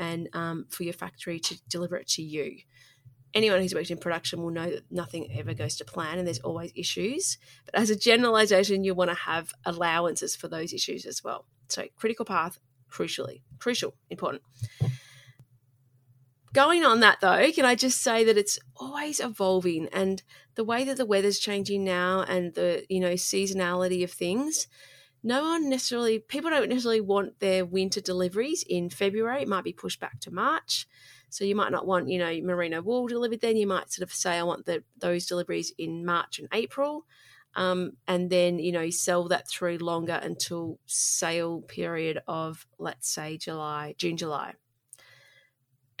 and 0.00 0.28
um, 0.32 0.66
for 0.70 0.82
your 0.82 0.92
factory 0.92 1.38
to 1.38 1.60
deliver 1.68 1.96
it 1.96 2.08
to 2.08 2.22
you. 2.22 2.56
Anyone 3.32 3.60
who's 3.60 3.74
worked 3.74 3.92
in 3.92 3.98
production 3.98 4.42
will 4.42 4.50
know 4.50 4.68
that 4.68 4.90
nothing 4.90 5.30
ever 5.38 5.54
goes 5.54 5.76
to 5.76 5.84
plan 5.84 6.18
and 6.18 6.26
there's 6.26 6.40
always 6.40 6.72
issues 6.74 7.38
but 7.64 7.76
as 7.76 7.88
a 7.88 7.94
generalization 7.94 8.82
you 8.82 8.92
want 8.92 9.10
to 9.10 9.14
have 9.14 9.52
allowances 9.64 10.34
for 10.34 10.48
those 10.48 10.72
issues 10.72 11.06
as 11.06 11.22
well. 11.22 11.46
So 11.68 11.84
critical 11.96 12.24
path 12.24 12.58
crucially 12.90 13.42
crucial 13.60 13.94
important. 14.08 14.42
Going 16.52 16.84
on 16.84 16.98
that 17.00 17.18
though, 17.20 17.52
can 17.52 17.64
I 17.64 17.76
just 17.76 18.02
say 18.02 18.24
that 18.24 18.36
it's 18.36 18.58
always 18.74 19.20
evolving 19.20 19.88
and 19.92 20.20
the 20.56 20.64
way 20.64 20.82
that 20.82 20.96
the 20.96 21.06
weather's 21.06 21.38
changing 21.38 21.84
now 21.84 22.24
and 22.26 22.52
the, 22.54 22.84
you 22.88 22.98
know, 22.98 23.12
seasonality 23.12 24.02
of 24.02 24.10
things, 24.10 24.66
no 25.22 25.42
one 25.42 25.68
necessarily 25.68 26.18
people 26.18 26.50
don't 26.50 26.68
necessarily 26.68 27.00
want 27.00 27.40
their 27.40 27.64
winter 27.64 28.00
deliveries 28.00 28.64
in 28.68 28.90
February. 28.90 29.42
It 29.42 29.48
might 29.48 29.64
be 29.64 29.72
pushed 29.72 30.00
back 30.00 30.20
to 30.20 30.30
March. 30.30 30.86
So 31.28 31.44
you 31.44 31.54
might 31.54 31.72
not 31.72 31.86
want, 31.86 32.08
you 32.08 32.18
know, 32.18 32.40
merino 32.42 32.82
wool 32.82 33.06
delivered 33.06 33.40
then. 33.40 33.56
You 33.56 33.66
might 33.66 33.92
sort 33.92 34.08
of 34.08 34.14
say, 34.14 34.38
I 34.38 34.42
want 34.42 34.66
the, 34.66 34.82
those 34.98 35.26
deliveries 35.26 35.72
in 35.78 36.04
March 36.04 36.38
and 36.38 36.48
April. 36.52 37.06
Um, 37.54 37.92
and 38.06 38.30
then, 38.30 38.58
you 38.58 38.72
know, 38.72 38.90
sell 38.90 39.28
that 39.28 39.48
through 39.48 39.78
longer 39.78 40.18
until 40.22 40.78
sale 40.86 41.62
period 41.62 42.20
of, 42.26 42.66
let's 42.78 43.08
say, 43.08 43.36
July, 43.36 43.94
June, 43.98 44.16
July. 44.16 44.54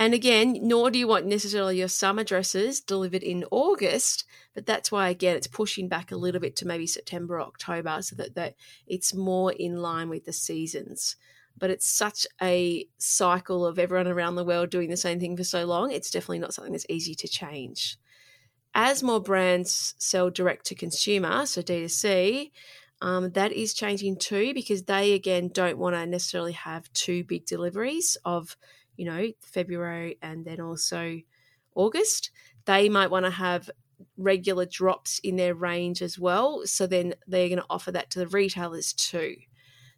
And 0.00 0.14
again, 0.14 0.56
nor 0.62 0.90
do 0.90 0.98
you 0.98 1.06
want 1.06 1.26
necessarily 1.26 1.78
your 1.78 1.88
summer 1.88 2.24
dresses 2.24 2.80
delivered 2.80 3.22
in 3.22 3.44
August, 3.50 4.24
but 4.54 4.64
that's 4.64 4.90
why 4.90 5.10
again 5.10 5.36
it's 5.36 5.46
pushing 5.46 5.88
back 5.88 6.10
a 6.10 6.16
little 6.16 6.40
bit 6.40 6.56
to 6.56 6.66
maybe 6.66 6.86
September, 6.86 7.38
October, 7.38 8.00
so 8.00 8.16
that, 8.16 8.34
that 8.34 8.54
it's 8.86 9.12
more 9.12 9.52
in 9.52 9.76
line 9.76 10.08
with 10.08 10.24
the 10.24 10.32
seasons. 10.32 11.16
But 11.58 11.68
it's 11.68 11.86
such 11.86 12.26
a 12.40 12.86
cycle 12.96 13.66
of 13.66 13.78
everyone 13.78 14.08
around 14.08 14.36
the 14.36 14.44
world 14.44 14.70
doing 14.70 14.88
the 14.88 14.96
same 14.96 15.20
thing 15.20 15.36
for 15.36 15.44
so 15.44 15.66
long, 15.66 15.92
it's 15.92 16.10
definitely 16.10 16.38
not 16.38 16.54
something 16.54 16.72
that's 16.72 16.86
easy 16.88 17.14
to 17.16 17.28
change. 17.28 17.98
As 18.74 19.02
more 19.02 19.20
brands 19.20 19.94
sell 19.98 20.30
direct 20.30 20.64
to 20.66 20.74
consumer, 20.74 21.44
so 21.44 21.60
D2C, 21.60 22.52
um, 23.02 23.32
that 23.32 23.52
is 23.52 23.74
changing 23.74 24.16
too 24.16 24.54
because 24.54 24.84
they 24.84 25.12
again 25.12 25.50
don't 25.52 25.76
want 25.76 25.94
to 25.94 26.06
necessarily 26.06 26.52
have 26.52 26.90
two 26.94 27.22
big 27.24 27.44
deliveries 27.44 28.16
of 28.24 28.56
you 29.00 29.06
know, 29.06 29.32
February 29.40 30.18
and 30.20 30.44
then 30.44 30.60
also 30.60 31.18
August, 31.74 32.30
they 32.66 32.86
might 32.90 33.10
want 33.10 33.24
to 33.24 33.30
have 33.30 33.70
regular 34.18 34.66
drops 34.66 35.18
in 35.20 35.36
their 35.36 35.54
range 35.54 36.02
as 36.02 36.18
well. 36.18 36.66
So 36.66 36.86
then 36.86 37.14
they're 37.26 37.48
going 37.48 37.60
to 37.60 37.66
offer 37.70 37.90
that 37.92 38.10
to 38.10 38.18
the 38.18 38.26
retailers 38.26 38.92
too. 38.92 39.36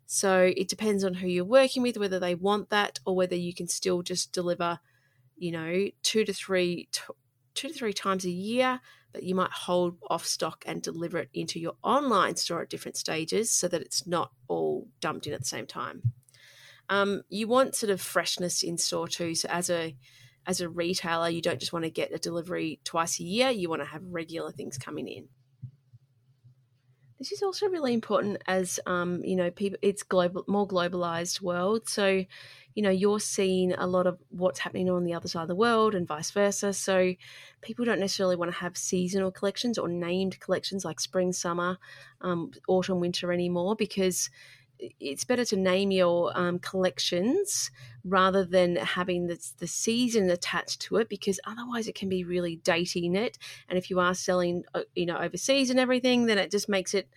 So 0.07 0.53
it 0.57 0.69
depends 0.69 1.03
on 1.03 1.15
who 1.15 1.27
you're 1.27 1.45
working 1.45 1.83
with, 1.83 1.97
whether 1.97 2.21
they 2.21 2.37
want 2.37 2.71
that 2.71 3.01
or 3.05 3.17
whether 3.17 3.35
you 3.35 3.53
can 3.53 3.67
still 3.67 4.03
just 4.03 4.31
deliver, 4.31 4.79
you 5.37 5.51
know, 5.51 5.89
two 6.05 6.25
to 6.25 6.33
three, 6.33 6.89
two 7.55 7.69
to 7.69 7.75
three 7.75 7.93
times 7.93 8.25
a 8.25 8.31
year, 8.31 8.79
but 9.13 9.25
you 9.25 9.35
might 9.35 9.51
hold 9.51 9.99
off 10.11 10.25
stock 10.25 10.63
and 10.65 10.81
deliver 10.81 11.19
it 11.19 11.29
into 11.35 11.59
your 11.59 11.75
online 11.83 12.37
store 12.37 12.63
at 12.63 12.71
different 12.71 12.97
stages 12.97 13.51
so 13.51 13.67
that 13.67 13.83
it's 13.83 14.07
not 14.07 14.31
all 14.47 14.87
dumped 15.01 15.27
in 15.27 15.33
at 15.33 15.41
the 15.41 15.47
same 15.47 15.67
time. 15.67 16.13
Um, 16.89 17.23
you 17.29 17.49
want 17.49 17.75
sort 17.75 17.91
of 17.91 18.01
freshness 18.01 18.63
in 18.63 18.77
store 18.79 19.09
too. 19.09 19.35
So 19.35 19.49
as 19.49 19.71
a 19.71 19.97
as 20.47 20.61
a 20.61 20.69
retailer, 20.69 21.29
you 21.29 21.41
don't 21.41 21.61
just 21.61 21.73
want 21.73 21.85
to 21.85 21.91
get 21.91 22.13
a 22.13 22.19
delivery 22.19 22.81
twice 22.85 23.21
a 23.21 23.25
year. 23.25 23.51
You 23.51 23.69
want 23.69 23.83
to 23.83 23.87
have 23.87 24.03
regular 24.05 24.51
things 24.51 24.77
coming 24.77 25.07
in. 25.07 25.29
This 27.23 27.31
is 27.31 27.43
also 27.45 27.69
really 27.69 27.95
important 27.95 28.43
as 28.49 28.81
um, 28.85 29.23
you 29.23 29.37
know, 29.37 29.53
people. 29.53 29.79
It's 29.81 30.03
global, 30.03 30.43
more 30.49 30.67
globalized 30.67 31.41
world. 31.41 31.89
So, 31.89 32.25
you 32.75 32.83
know, 32.83 32.91
you're 32.91 33.21
seeing 33.21 33.73
a 33.75 33.87
lot 33.87 34.09
of 34.09 34.19
what's 34.31 34.59
happening 34.59 34.91
on 34.91 35.05
the 35.05 35.15
other 35.15 35.29
side 35.29 35.43
of 35.43 35.49
the 35.49 35.55
world, 35.55 35.95
and 35.95 36.09
vice 36.09 36.33
versa. 36.33 36.73
So, 36.73 37.15
people 37.61 37.85
don't 37.85 38.01
necessarily 38.01 38.35
want 38.35 38.51
to 38.51 38.59
have 38.59 38.77
seasonal 38.77 39.31
collections 39.31 39.79
or 39.79 39.89
named 39.89 40.41
collections 40.41 40.85
like 40.85 40.99
spring, 40.99 41.33
summer, 41.33 41.79
um, 42.23 42.51
autumn, 42.67 42.99
winter 42.99 43.33
anymore 43.33 43.77
because 43.77 44.29
it's 45.01 45.25
better 45.25 45.45
to 45.47 45.57
name 45.57 45.91
your 45.91 46.37
um, 46.37 46.59
collections 46.59 47.71
rather 48.05 48.45
than 48.45 48.77
having 48.77 49.27
the, 49.27 49.39
the 49.59 49.67
season 49.67 50.31
attached 50.31 50.81
to 50.83 50.97
it 50.97 51.09
because 51.09 51.39
otherwise 51.47 51.89
it 51.89 51.95
can 51.95 52.09
be 52.09 52.25
really 52.25 52.57
dating 52.57 53.15
it. 53.15 53.39
And 53.69 53.79
if 53.79 53.91
you 53.91 54.01
are 54.01 54.15
selling 54.15 54.65
uh, 54.75 54.83
you 54.95 55.07
know 55.07 55.17
overseas 55.17 55.71
and 55.71 55.79
everything 55.79 56.27
then 56.27 56.39
it 56.39 56.51
just 56.51 56.69
makes 56.69 56.95
it 56.95 57.09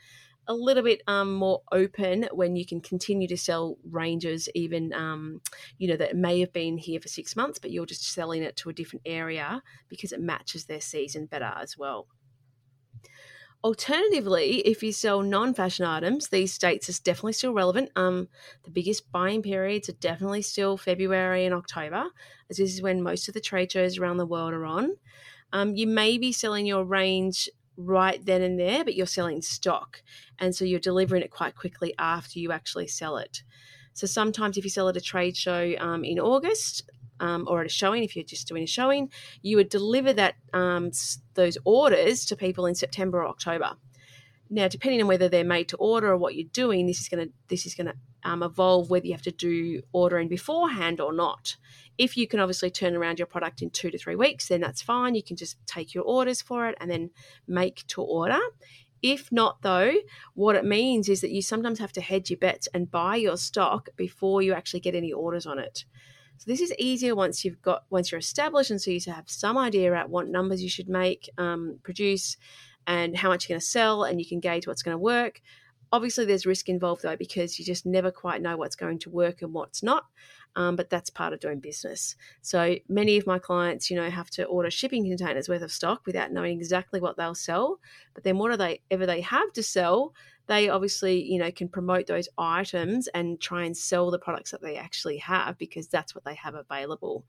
a 0.48 0.54
little 0.54 0.84
bit 0.84 1.02
um, 1.08 1.34
more 1.34 1.64
open 1.72 2.28
when 2.32 2.56
you 2.56 2.66
can 2.66 2.80
continue 2.80 3.28
to 3.28 3.38
sell 3.38 3.78
ranges 3.90 4.48
even 4.54 4.94
um, 4.94 5.42
you 5.78 5.88
know 5.88 5.98
that 5.98 6.16
may 6.16 6.40
have 6.40 6.54
been 6.54 6.78
here 6.78 7.00
for 7.00 7.08
six 7.08 7.36
months 7.36 7.60
but 7.60 7.72
you're 7.72 7.86
just 7.86 8.12
selling 8.12 8.44
it 8.44 8.56
to 8.56 8.70
a 8.70 8.74
different 8.74 9.02
area 9.06 9.64
because 9.90 10.12
it 10.12 10.22
matches 10.22 10.66
their 10.66 10.82
season 10.82 11.26
better 11.26 11.54
as 11.56 11.78
well 11.78 12.08
Alternatively, 13.66 14.60
if 14.60 14.84
you 14.84 14.92
sell 14.92 15.24
non-fashion 15.24 15.88
items, 15.88 16.28
these 16.28 16.56
dates 16.56 16.88
are 16.88 17.02
definitely 17.02 17.34
still 17.34 17.52
relevant. 17.52 17.90
Um, 17.96 18.28
the 18.64 18.70
biggest 18.70 19.12
buying 19.12 19.42
periods 19.42 19.90
are 19.90 19.94
definitely 19.94 20.44
still 20.44 20.78
February 20.78 21.46
and 21.46 21.56
October, 21.56 22.06
as 22.48 22.58
this 22.58 22.76
is 22.76 22.84
when 22.84 23.02
most 23.02 23.28
of 23.28 23.34
the 23.34 23.42
trade 23.42 23.72
shows 23.72 23.98
around 23.98 24.18
the 24.18 24.26
world 24.28 24.54
are 24.54 24.68
on. 24.68 24.98
Um, 25.52 25.76
you 25.76 25.88
may 25.88 26.20
be 26.20 26.32
selling 26.32 26.68
your 26.68 26.86
range 26.86 27.50
right 27.76 28.24
then 28.24 28.44
and 28.44 28.60
there, 28.60 28.84
but 28.84 28.94
you're 28.94 29.08
selling 29.08 29.42
stock, 29.42 30.04
and 30.38 30.56
so 30.56 30.64
you're 30.64 30.80
delivering 30.80 31.24
it 31.24 31.32
quite 31.32 31.56
quickly 31.56 31.96
after 31.98 32.38
you 32.38 32.52
actually 32.52 32.86
sell 32.86 33.18
it. 33.18 33.42
So 33.94 34.06
sometimes, 34.06 34.58
if 34.58 34.64
you 34.64 34.70
sell 34.70 34.90
at 34.90 34.98
a 34.98 35.02
trade 35.02 35.36
show 35.36 35.74
um, 35.80 36.04
in 36.04 36.20
August, 36.20 36.88
um, 37.20 37.46
or 37.48 37.62
at 37.62 37.66
a 37.66 37.70
showing, 37.70 38.04
if 38.04 38.16
you're 38.16 38.26
just 38.26 38.48
doing 38.48 38.64
a 38.64 38.68
showing, 38.68 39.12
you 39.42 39.58
would 39.58 39.70
deliver 39.70 40.14
that 40.14 40.36
um, 40.54 40.92
those 41.34 41.58
orders 41.66 42.26
to 42.26 42.36
people 42.36 42.66
in 42.66 42.76
September 42.76 43.20
or 43.20 43.28
October. 43.28 43.76
Now, 44.50 44.68
depending 44.68 45.02
on 45.02 45.08
whether 45.08 45.28
they're 45.28 45.44
made 45.44 45.70
to 45.70 45.78
order 45.78 46.12
or 46.12 46.18
what 46.18 46.36
you're 46.36 46.48
doing, 46.54 46.86
this 46.86 47.02
is 47.02 47.10
going 47.10 47.28
to 47.28 47.34
this 47.48 47.66
is 47.66 47.74
going 47.74 47.88
to 47.88 47.96
um, 48.24 48.44
evolve 48.44 48.90
whether 48.90 49.06
you 49.06 49.14
have 49.14 49.22
to 49.24 49.32
do 49.32 49.82
ordering 49.92 50.28
beforehand 50.28 51.02
or 51.02 51.14
not. 51.14 51.58
If 51.98 52.18
you 52.18 52.28
can 52.28 52.40
obviously 52.40 52.70
turn 52.70 52.96
around 52.96 53.20
your 53.20 53.26
product 53.26 53.62
in 53.62 53.70
two 53.70 53.90
to 53.90 53.98
three 53.98 54.16
weeks, 54.16 54.48
then 54.48 54.62
that's 54.62 54.82
fine. 54.82 55.16
You 55.16 55.24
can 55.24 55.36
just 55.36 55.58
take 55.66 55.94
your 55.94 56.04
orders 56.04 56.42
for 56.42 56.68
it 56.68 56.78
and 56.80 56.92
then 56.92 57.10
make 57.48 57.86
to 57.88 58.02
order. 58.02 58.40
If 59.02 59.32
not, 59.32 59.62
though, 59.62 59.94
what 60.34 60.56
it 60.56 60.66
means 60.66 61.10
is 61.10 61.22
that 61.22 61.32
you 61.32 61.42
sometimes 61.42 61.80
have 61.80 61.94
to 61.94 62.02
hedge 62.02 62.30
your 62.30 62.40
bets 62.40 62.68
and 62.74 62.90
buy 62.90 63.18
your 63.18 63.38
stock 63.38 63.90
before 63.96 64.42
you 64.42 64.54
actually 64.54 64.80
get 64.80 64.96
any 64.96 65.14
orders 65.14 65.46
on 65.46 65.60
it. 65.60 65.86
So 66.38 66.46
this 66.52 66.62
is 66.62 66.74
easier 66.78 67.16
once 67.16 67.46
you've 67.46 67.62
got 67.62 67.84
once 67.90 68.12
you're 68.12 68.20
established, 68.20 68.72
and 68.72 68.82
so 68.82 68.92
you 68.92 69.00
have 69.08 69.30
some 69.30 69.58
idea 69.58 69.92
about 69.92 70.10
what 70.10 70.28
numbers 70.28 70.62
you 70.62 70.70
should 70.70 70.90
make, 70.90 71.30
um, 71.38 71.80
produce, 71.84 72.38
and 72.88 73.16
how 73.16 73.30
much 73.30 73.48
you're 73.48 73.56
going 73.56 73.62
to 73.62 73.66
sell, 73.66 74.04
and 74.04 74.20
you 74.20 74.28
can 74.28 74.40
gauge 74.40 74.68
what's 74.68 74.84
going 74.84 74.94
to 74.94 75.00
work. 75.00 75.42
Obviously, 75.92 76.26
there's 76.26 76.46
risk 76.46 76.68
involved 76.68 77.04
though 77.04 77.16
because 77.16 77.58
you 77.58 77.66
just 77.66 77.86
never 77.86 78.12
quite 78.12 78.42
know 78.42 78.58
what's 78.58 78.76
going 78.76 79.00
to 79.00 79.10
work 79.10 79.42
and 79.42 79.54
what's 79.54 79.82
not. 79.82 80.06
Um, 80.56 80.76
but 80.76 80.90
that's 80.90 81.10
part 81.10 81.34
of 81.34 81.40
doing 81.40 81.60
business. 81.60 82.16
So 82.42 82.78
many 82.88 83.18
of 83.18 83.28
my 83.28 83.40
clients, 83.40 83.90
you 83.90 83.98
know, 83.98 84.10
have 84.10 84.30
to 84.32 84.46
order 84.46 84.72
shipping 84.72 85.04
containers 85.04 85.50
worth 85.50 85.62
of 85.62 85.72
stock 85.72 86.06
without 86.06 86.32
knowing 86.32 86.58
exactly 86.58 87.02
what 87.02 87.18
they'll 87.18 87.36
sell. 87.36 87.80
But 88.14 88.24
then 88.24 88.38
whatever 88.38 88.58
they 88.58 88.82
ever 88.90 89.06
they 89.06 89.22
have 89.22 89.52
to 89.54 89.64
sell, 89.64 90.14
they 90.48 90.70
obviously 90.70 91.24
you 91.24 91.40
know 91.40 91.52
can 91.52 91.68
promote 91.68 92.08
those 92.08 92.30
items 92.38 93.08
and 93.10 93.40
try 93.40 93.64
and 93.64 93.76
sell 93.76 94.12
the 94.12 94.20
products 94.20 94.52
that 94.52 94.62
they 94.62 94.78
actually 94.78 95.18
have 95.18 95.58
because 95.58 95.88
that's 95.88 96.14
what 96.14 96.24
they 96.24 96.36
have 96.36 96.56
available 96.56 97.26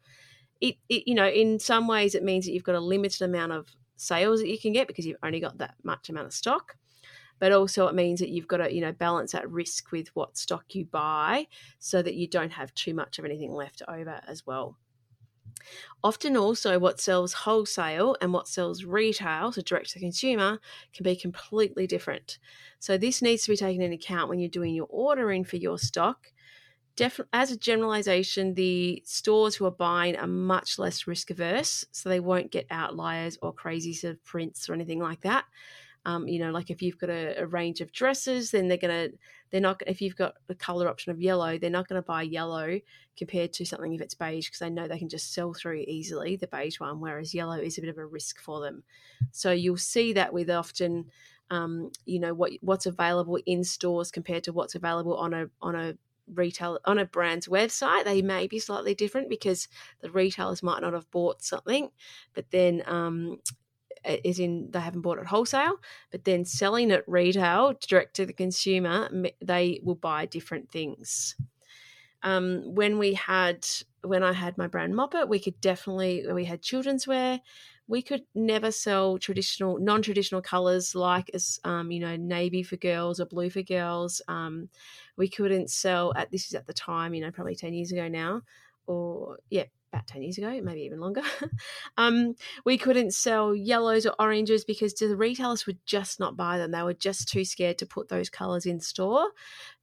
it, 0.60 0.76
it 0.88 1.04
you 1.06 1.14
know 1.14 1.28
in 1.28 1.58
some 1.58 1.86
ways 1.86 2.14
it 2.14 2.22
means 2.22 2.44
that 2.44 2.52
you've 2.52 2.64
got 2.64 2.74
a 2.74 2.80
limited 2.80 3.22
amount 3.22 3.52
of 3.52 3.68
sales 3.96 4.40
that 4.40 4.48
you 4.48 4.58
can 4.58 4.72
get 4.72 4.86
because 4.86 5.06
you've 5.06 5.16
only 5.22 5.40
got 5.40 5.58
that 5.58 5.74
much 5.82 6.08
amount 6.08 6.26
of 6.26 6.32
stock 6.32 6.76
but 7.38 7.52
also 7.52 7.86
it 7.86 7.94
means 7.94 8.20
that 8.20 8.30
you've 8.30 8.48
got 8.48 8.58
to 8.58 8.72
you 8.74 8.80
know 8.80 8.92
balance 8.92 9.32
that 9.32 9.50
risk 9.50 9.92
with 9.92 10.08
what 10.16 10.36
stock 10.36 10.74
you 10.74 10.84
buy 10.84 11.46
so 11.78 12.02
that 12.02 12.14
you 12.14 12.28
don't 12.28 12.52
have 12.52 12.72
too 12.74 12.94
much 12.94 13.18
of 13.18 13.24
anything 13.24 13.52
left 13.52 13.82
over 13.88 14.20
as 14.26 14.46
well 14.46 14.78
Often, 16.02 16.36
also, 16.36 16.78
what 16.78 17.00
sells 17.00 17.32
wholesale 17.32 18.16
and 18.20 18.32
what 18.32 18.48
sells 18.48 18.84
retail, 18.84 19.52
so 19.52 19.62
direct 19.62 19.90
to 19.90 19.98
consumer, 20.00 20.60
can 20.92 21.04
be 21.04 21.16
completely 21.16 21.86
different. 21.86 22.38
So, 22.78 22.96
this 22.96 23.22
needs 23.22 23.44
to 23.44 23.52
be 23.52 23.56
taken 23.56 23.82
into 23.82 23.96
account 23.96 24.28
when 24.28 24.38
you're 24.38 24.48
doing 24.48 24.74
your 24.74 24.86
ordering 24.90 25.44
for 25.44 25.56
your 25.56 25.78
stock. 25.78 26.32
As 27.32 27.50
a 27.50 27.58
generalization, 27.58 28.54
the 28.54 29.02
stores 29.04 29.56
who 29.56 29.66
are 29.66 29.70
buying 29.70 30.16
are 30.16 30.26
much 30.26 30.78
less 30.78 31.06
risk 31.06 31.30
averse, 31.30 31.84
so 31.92 32.08
they 32.08 32.20
won't 32.20 32.50
get 32.50 32.66
outliers 32.70 33.38
or 33.42 33.52
crazy 33.52 33.92
sort 33.92 34.14
of 34.14 34.24
prints 34.24 34.68
or 34.68 34.72
anything 34.74 34.98
like 35.00 35.20
that. 35.22 35.44
Um, 36.06 36.28
you 36.28 36.38
know, 36.38 36.52
like 36.52 36.70
if 36.70 36.82
you've 36.82 36.98
got 36.98 37.10
a, 37.10 37.42
a 37.42 37.46
range 37.46 37.80
of 37.80 37.90
dresses, 37.90 38.52
then 38.52 38.68
they're 38.68 38.78
gonna 38.78 39.08
they're 39.50 39.60
not 39.60 39.82
if 39.88 40.00
you've 40.00 40.14
got 40.14 40.34
the 40.46 40.54
color 40.54 40.88
option 40.88 41.10
of 41.10 41.20
yellow, 41.20 41.58
they're 41.58 41.68
not 41.68 41.88
going 41.88 42.00
to 42.00 42.06
buy 42.06 42.22
yellow 42.22 42.78
compared 43.16 43.52
to 43.54 43.66
something 43.66 43.92
if 43.92 44.00
it's 44.00 44.14
beige 44.14 44.46
because 44.46 44.60
they 44.60 44.70
know 44.70 44.86
they 44.86 45.00
can 45.00 45.08
just 45.08 45.34
sell 45.34 45.52
through 45.52 45.84
easily 45.88 46.36
the 46.36 46.46
beige 46.46 46.78
one, 46.78 47.00
whereas 47.00 47.34
yellow 47.34 47.56
is 47.56 47.76
a 47.76 47.80
bit 47.80 47.90
of 47.90 47.98
a 47.98 48.06
risk 48.06 48.40
for 48.40 48.60
them. 48.60 48.84
So 49.32 49.50
you'll 49.50 49.78
see 49.78 50.12
that 50.12 50.32
with 50.32 50.48
often, 50.48 51.06
um, 51.50 51.90
you 52.04 52.20
know, 52.20 52.34
what 52.34 52.52
what's 52.60 52.86
available 52.86 53.40
in 53.44 53.64
stores 53.64 54.12
compared 54.12 54.44
to 54.44 54.52
what's 54.52 54.76
available 54.76 55.16
on 55.16 55.34
a 55.34 55.46
on 55.60 55.74
a 55.74 55.98
retail 56.34 56.78
on 56.84 56.98
a 56.98 57.04
brand's 57.04 57.46
website 57.46 58.04
they 58.04 58.20
may 58.20 58.48
be 58.48 58.58
slightly 58.58 58.96
different 58.96 59.28
because 59.28 59.68
the 60.00 60.10
retailers 60.10 60.60
might 60.60 60.82
not 60.82 60.92
have 60.92 61.08
bought 61.12 61.40
something 61.40 61.88
but 62.34 62.50
then 62.50 62.82
um, 62.86 63.38
is 64.06 64.38
in 64.38 64.70
they 64.70 64.80
haven't 64.80 65.02
bought 65.02 65.18
it 65.18 65.26
wholesale, 65.26 65.76
but 66.10 66.24
then 66.24 66.44
selling 66.44 66.90
it 66.90 67.04
retail 67.06 67.74
direct 67.80 68.14
to 68.16 68.26
the 68.26 68.32
consumer, 68.32 69.10
they 69.40 69.80
will 69.82 69.94
buy 69.96 70.26
different 70.26 70.70
things. 70.70 71.36
Um, 72.22 72.74
when 72.74 72.98
we 72.98 73.14
had 73.14 73.66
when 74.02 74.22
I 74.22 74.32
had 74.32 74.56
my 74.58 74.66
brand 74.66 74.94
Moppet, 74.94 75.28
we 75.28 75.38
could 75.38 75.60
definitely 75.60 76.24
we 76.32 76.44
had 76.44 76.62
children's 76.62 77.06
wear. 77.06 77.40
We 77.88 78.02
could 78.02 78.24
never 78.34 78.72
sell 78.72 79.16
traditional, 79.16 79.78
non-traditional 79.78 80.42
colors 80.42 80.94
like 80.96 81.30
as 81.34 81.60
um, 81.62 81.92
you 81.92 82.00
know 82.00 82.16
navy 82.16 82.62
for 82.62 82.76
girls 82.76 83.20
or 83.20 83.26
blue 83.26 83.50
for 83.50 83.62
girls. 83.62 84.20
Um, 84.28 84.70
we 85.16 85.28
couldn't 85.28 85.70
sell 85.70 86.12
at 86.16 86.30
this 86.30 86.46
is 86.46 86.54
at 86.54 86.66
the 86.66 86.72
time, 86.72 87.14
you 87.14 87.20
know, 87.20 87.30
probably 87.30 87.54
ten 87.54 87.74
years 87.74 87.92
ago 87.92 88.08
now, 88.08 88.42
or 88.86 89.38
yeah, 89.50 89.64
about 89.96 90.06
10 90.06 90.22
years 90.22 90.38
ago, 90.38 90.60
maybe 90.62 90.82
even 90.82 91.00
longer, 91.00 91.22
um, 91.96 92.34
we 92.64 92.76
couldn't 92.76 93.14
sell 93.14 93.54
yellows 93.54 94.06
or 94.06 94.14
oranges 94.18 94.64
because 94.64 94.92
the 94.94 95.16
retailers 95.16 95.66
would 95.66 95.78
just 95.86 96.20
not 96.20 96.36
buy 96.36 96.58
them. 96.58 96.70
They 96.70 96.82
were 96.82 96.94
just 96.94 97.28
too 97.28 97.44
scared 97.44 97.78
to 97.78 97.86
put 97.86 98.08
those 98.08 98.28
colors 98.28 98.66
in 98.66 98.80
store. 98.80 99.28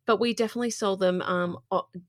But 0.06 0.20
we 0.20 0.34
definitely 0.34 0.72
sold 0.72 1.00
them, 1.00 1.22
um, 1.22 1.58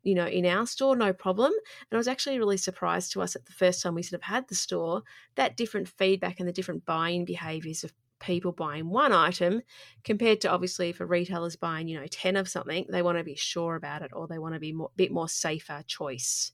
you 0.03 0.17
know, 0.17 0.27
in 0.27 0.45
our 0.47 0.67
store, 0.67 0.97
no 0.97 1.13
problem. 1.13 1.53
And 1.53 1.93
it 1.93 1.97
was 1.97 2.09
actually 2.09 2.39
really 2.39 2.57
surprised 2.57 3.13
to 3.13 3.23
us 3.23 3.37
at 3.37 3.47
the 3.47 3.53
first 3.53 3.83
time 3.83 3.95
we 3.95 4.03
sort 4.03 4.21
of 4.21 4.25
had 4.25 4.49
the 4.49 4.57
store 4.57 5.03
that 5.37 5.57
different 5.57 5.89
feedback 5.89 6.41
and 6.41 6.49
the 6.49 6.53
different 6.53 6.85
buying 6.85 7.25
behaviors 7.25 7.85
of 7.85 7.93
people 8.19 8.53
buying 8.53 8.89
one 8.89 9.13
item 9.13 9.63
compared 10.03 10.41
to 10.41 10.51
obviously 10.51 10.89
if 10.89 11.01
a 11.01 11.05
retailer's 11.05 11.57
buying 11.57 11.89
you 11.89 11.99
know 11.99 12.07
10 12.07 12.37
of 12.37 12.49
something 12.49 12.87
they 12.89 13.03
want 13.03 13.19
to 13.19 13.25
be 13.25 13.35
sure 13.35 13.75
about 13.75 14.03
it 14.03 14.13
or 14.15 14.27
they 14.27 14.39
want 14.39 14.55
to 14.55 14.61
be 14.61 14.71
a 14.71 14.87
bit 14.97 15.13
more 15.13 15.29
safer 15.29 15.83
choice 15.87 16.53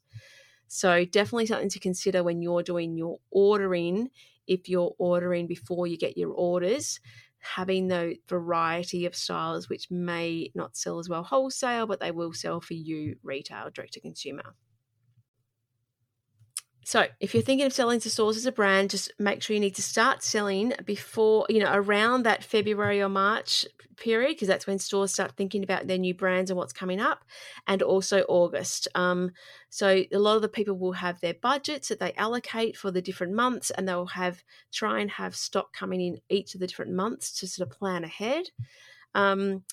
so, 0.72 1.04
definitely 1.04 1.46
something 1.46 1.68
to 1.68 1.80
consider 1.80 2.22
when 2.22 2.42
you're 2.42 2.62
doing 2.62 2.96
your 2.96 3.18
ordering. 3.32 4.08
If 4.46 4.68
you're 4.68 4.94
ordering 4.98 5.48
before 5.48 5.88
you 5.88 5.98
get 5.98 6.16
your 6.16 6.30
orders, 6.30 7.00
having 7.40 7.88
the 7.88 8.18
variety 8.28 9.04
of 9.04 9.16
styles 9.16 9.68
which 9.68 9.90
may 9.90 10.52
not 10.54 10.76
sell 10.76 11.00
as 11.00 11.08
well 11.08 11.24
wholesale, 11.24 11.88
but 11.88 11.98
they 11.98 12.12
will 12.12 12.32
sell 12.32 12.60
for 12.60 12.74
you 12.74 13.16
retail, 13.24 13.68
direct 13.74 13.94
to 13.94 14.00
consumer. 14.00 14.54
So, 16.84 17.06
if 17.20 17.34
you're 17.34 17.42
thinking 17.42 17.66
of 17.66 17.72
selling 17.72 18.00
to 18.00 18.10
stores 18.10 18.36
as 18.36 18.46
a 18.46 18.52
brand, 18.52 18.90
just 18.90 19.12
make 19.18 19.42
sure 19.42 19.54
you 19.54 19.60
need 19.60 19.74
to 19.76 19.82
start 19.82 20.22
selling 20.22 20.72
before, 20.84 21.46
you 21.48 21.60
know, 21.60 21.70
around 21.72 22.22
that 22.24 22.42
February 22.42 23.02
or 23.02 23.08
March 23.08 23.66
period, 23.96 24.30
because 24.30 24.48
that's 24.48 24.66
when 24.66 24.78
stores 24.78 25.12
start 25.12 25.32
thinking 25.36 25.62
about 25.62 25.86
their 25.86 25.98
new 25.98 26.14
brands 26.14 26.50
and 26.50 26.56
what's 26.56 26.72
coming 26.72 26.98
up, 26.98 27.22
and 27.66 27.82
also 27.82 28.22
August. 28.28 28.88
Um, 28.94 29.32
so, 29.68 29.88
a 30.10 30.18
lot 30.18 30.36
of 30.36 30.42
the 30.42 30.48
people 30.48 30.76
will 30.76 30.92
have 30.92 31.20
their 31.20 31.34
budgets 31.34 31.88
that 31.88 32.00
they 32.00 32.14
allocate 32.14 32.76
for 32.76 32.90
the 32.90 33.02
different 33.02 33.34
months, 33.34 33.70
and 33.70 33.86
they'll 33.86 34.06
have 34.06 34.42
try 34.72 35.00
and 35.00 35.10
have 35.10 35.36
stock 35.36 35.72
coming 35.74 36.00
in 36.00 36.20
each 36.30 36.54
of 36.54 36.60
the 36.60 36.66
different 36.66 36.92
months 36.92 37.30
to 37.40 37.46
sort 37.46 37.68
of 37.70 37.76
plan 37.78 38.04
ahead. 38.04 38.46
Um, 39.14 39.64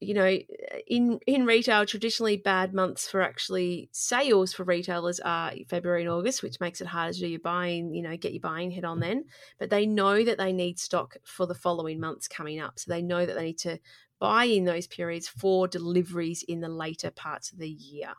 you 0.00 0.14
know, 0.14 0.24
eh, 0.24 0.42
in 0.86 1.18
in 1.26 1.46
retail, 1.46 1.84
traditionally 1.86 2.36
bad 2.36 2.72
months 2.74 3.08
for 3.08 3.20
actually 3.20 3.88
sales 3.92 4.52
for 4.52 4.64
retailers 4.64 5.20
are 5.20 5.52
February 5.68 6.02
and 6.02 6.10
August, 6.10 6.42
which 6.42 6.60
makes 6.60 6.80
it 6.80 6.86
harder 6.86 7.12
to 7.14 7.18
do 7.20 7.26
your 7.28 7.40
buying, 7.40 7.94
you 7.94 8.02
know, 8.02 8.16
get 8.16 8.32
your 8.32 8.40
buying 8.40 8.70
head 8.70 8.84
on 8.84 9.00
then. 9.00 9.24
But 9.58 9.70
they 9.70 9.86
know 9.86 10.24
that 10.24 10.38
they 10.38 10.52
need 10.52 10.78
stock 10.78 11.16
for 11.24 11.46
the 11.46 11.54
following 11.54 12.00
months 12.00 12.28
coming 12.28 12.60
up. 12.60 12.78
So 12.78 12.90
they 12.90 13.02
know 13.02 13.26
that 13.26 13.34
they 13.34 13.46
need 13.46 13.58
to 13.58 13.78
buy 14.20 14.44
in 14.44 14.64
those 14.64 14.86
periods 14.86 15.28
for 15.28 15.68
deliveries 15.68 16.42
in 16.44 16.60
the 16.60 16.68
later 16.68 17.10
parts 17.10 17.52
of 17.52 17.58
the 17.58 17.68
year. 17.70 18.14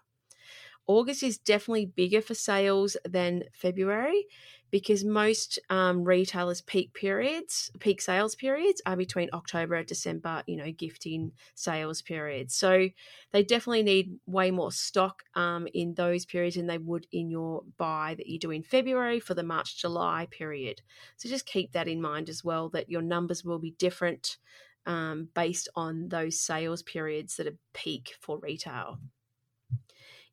August 0.87 1.21
is 1.23 1.37
definitely 1.37 1.85
bigger 1.85 2.21
for 2.21 2.33
sales 2.33 2.97
than 3.05 3.43
February 3.53 4.25
because 4.71 5.03
most 5.03 5.59
um, 5.69 6.03
retailers' 6.03 6.61
peak 6.61 6.93
periods, 6.93 7.71
peak 7.79 8.01
sales 8.01 8.35
periods, 8.35 8.81
are 8.85 8.95
between 8.95 9.29
October 9.33 9.75
and 9.75 9.87
December. 9.87 10.43
You 10.47 10.57
know, 10.57 10.71
gifting 10.71 11.31
sales 11.55 12.01
periods. 12.01 12.55
So 12.55 12.89
they 13.31 13.43
definitely 13.43 13.83
need 13.83 14.19
way 14.25 14.51
more 14.51 14.71
stock 14.71 15.23
um, 15.35 15.67
in 15.73 15.93
those 15.93 16.25
periods 16.25 16.55
than 16.55 16.67
they 16.67 16.77
would 16.77 17.07
in 17.11 17.29
your 17.29 17.63
buy 17.77 18.15
that 18.17 18.27
you 18.27 18.39
do 18.39 18.51
in 18.51 18.63
February 18.63 19.19
for 19.19 19.33
the 19.33 19.43
March 19.43 19.77
July 19.77 20.27
period. 20.29 20.81
So 21.17 21.29
just 21.29 21.45
keep 21.45 21.71
that 21.73 21.87
in 21.87 22.01
mind 22.01 22.29
as 22.29 22.43
well. 22.43 22.69
That 22.69 22.89
your 22.89 23.01
numbers 23.01 23.43
will 23.43 23.59
be 23.59 23.71
different 23.71 24.37
um, 24.85 25.29
based 25.35 25.69
on 25.75 26.09
those 26.09 26.39
sales 26.39 26.83
periods 26.83 27.35
that 27.35 27.47
are 27.47 27.57
peak 27.73 28.15
for 28.19 28.39
retail. 28.39 28.99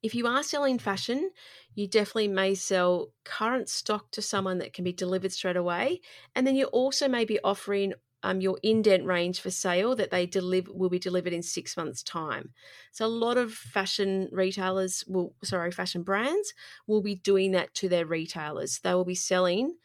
If 0.03 0.15
you 0.15 0.27
are 0.27 0.43
selling 0.43 0.79
fashion, 0.79 1.31
you 1.75 1.89
definitely 1.89 2.29
may 2.29 2.55
sell 2.55 3.13
current 3.25 3.69
stock 3.69 4.11
to 4.13 4.23
someone 4.23 4.59
that 4.59 4.73
can 4.73 4.85
be 4.85 4.93
delivered 4.93 5.33
straight 5.33 5.57
away. 5.57 6.01
And 6.35 6.47
then 6.47 6.57
you 6.57 6.67
also 6.67 7.09
may 7.09 7.25
be 7.25 7.41
offering 7.43 7.95
um, 8.23 8.41
your 8.41 8.59
indent 8.63 9.05
range 9.05 9.41
for 9.41 9.51
sale 9.51 9.95
that 9.97 10.11
they 10.11 10.27
deliver 10.27 10.73
will 10.73 10.89
be 10.89 10.99
delivered 10.99 11.33
in 11.33 11.43
six 11.43 11.77
months' 11.77 12.03
time. 12.03 12.53
So 12.93 13.07
a 13.07 13.09
lot 13.09 13.37
of 13.37 13.53
fashion 13.53 14.29
retailers 14.33 15.05
will, 15.07 15.35
sorry, 15.45 15.71
fashion 15.71 16.03
brands 16.03 16.53
will 16.87 17.03
be 17.03 17.15
doing 17.15 17.53
that 17.53 17.75
to 17.75 17.89
their 17.89 18.07
retailers. 18.07 18.81
They 18.81 18.95
will 18.95 19.05
be 19.05 19.15
selling 19.15 19.77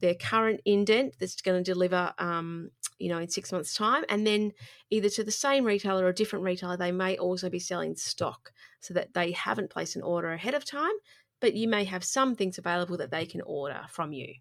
their 0.00 0.14
current 0.14 0.60
indent 0.64 1.14
that's 1.18 1.40
going 1.40 1.62
to 1.62 1.72
deliver 1.72 2.12
um, 2.18 2.70
you 2.98 3.08
know 3.08 3.18
in 3.18 3.28
six 3.28 3.52
months 3.52 3.74
time 3.74 4.04
and 4.08 4.26
then 4.26 4.52
either 4.90 5.08
to 5.08 5.24
the 5.24 5.30
same 5.30 5.64
retailer 5.64 6.04
or 6.04 6.08
a 6.08 6.14
different 6.14 6.44
retailer 6.44 6.76
they 6.76 6.92
may 6.92 7.16
also 7.16 7.48
be 7.48 7.58
selling 7.58 7.96
stock 7.96 8.52
so 8.80 8.94
that 8.94 9.14
they 9.14 9.32
haven't 9.32 9.70
placed 9.70 9.96
an 9.96 10.02
order 10.02 10.32
ahead 10.32 10.54
of 10.54 10.64
time 10.64 10.92
but 11.40 11.54
you 11.54 11.66
may 11.66 11.84
have 11.84 12.04
some 12.04 12.34
things 12.34 12.58
available 12.58 12.96
that 12.96 13.10
they 13.10 13.24
can 13.24 13.40
order 13.42 13.82
from 13.88 14.12
you 14.12 14.34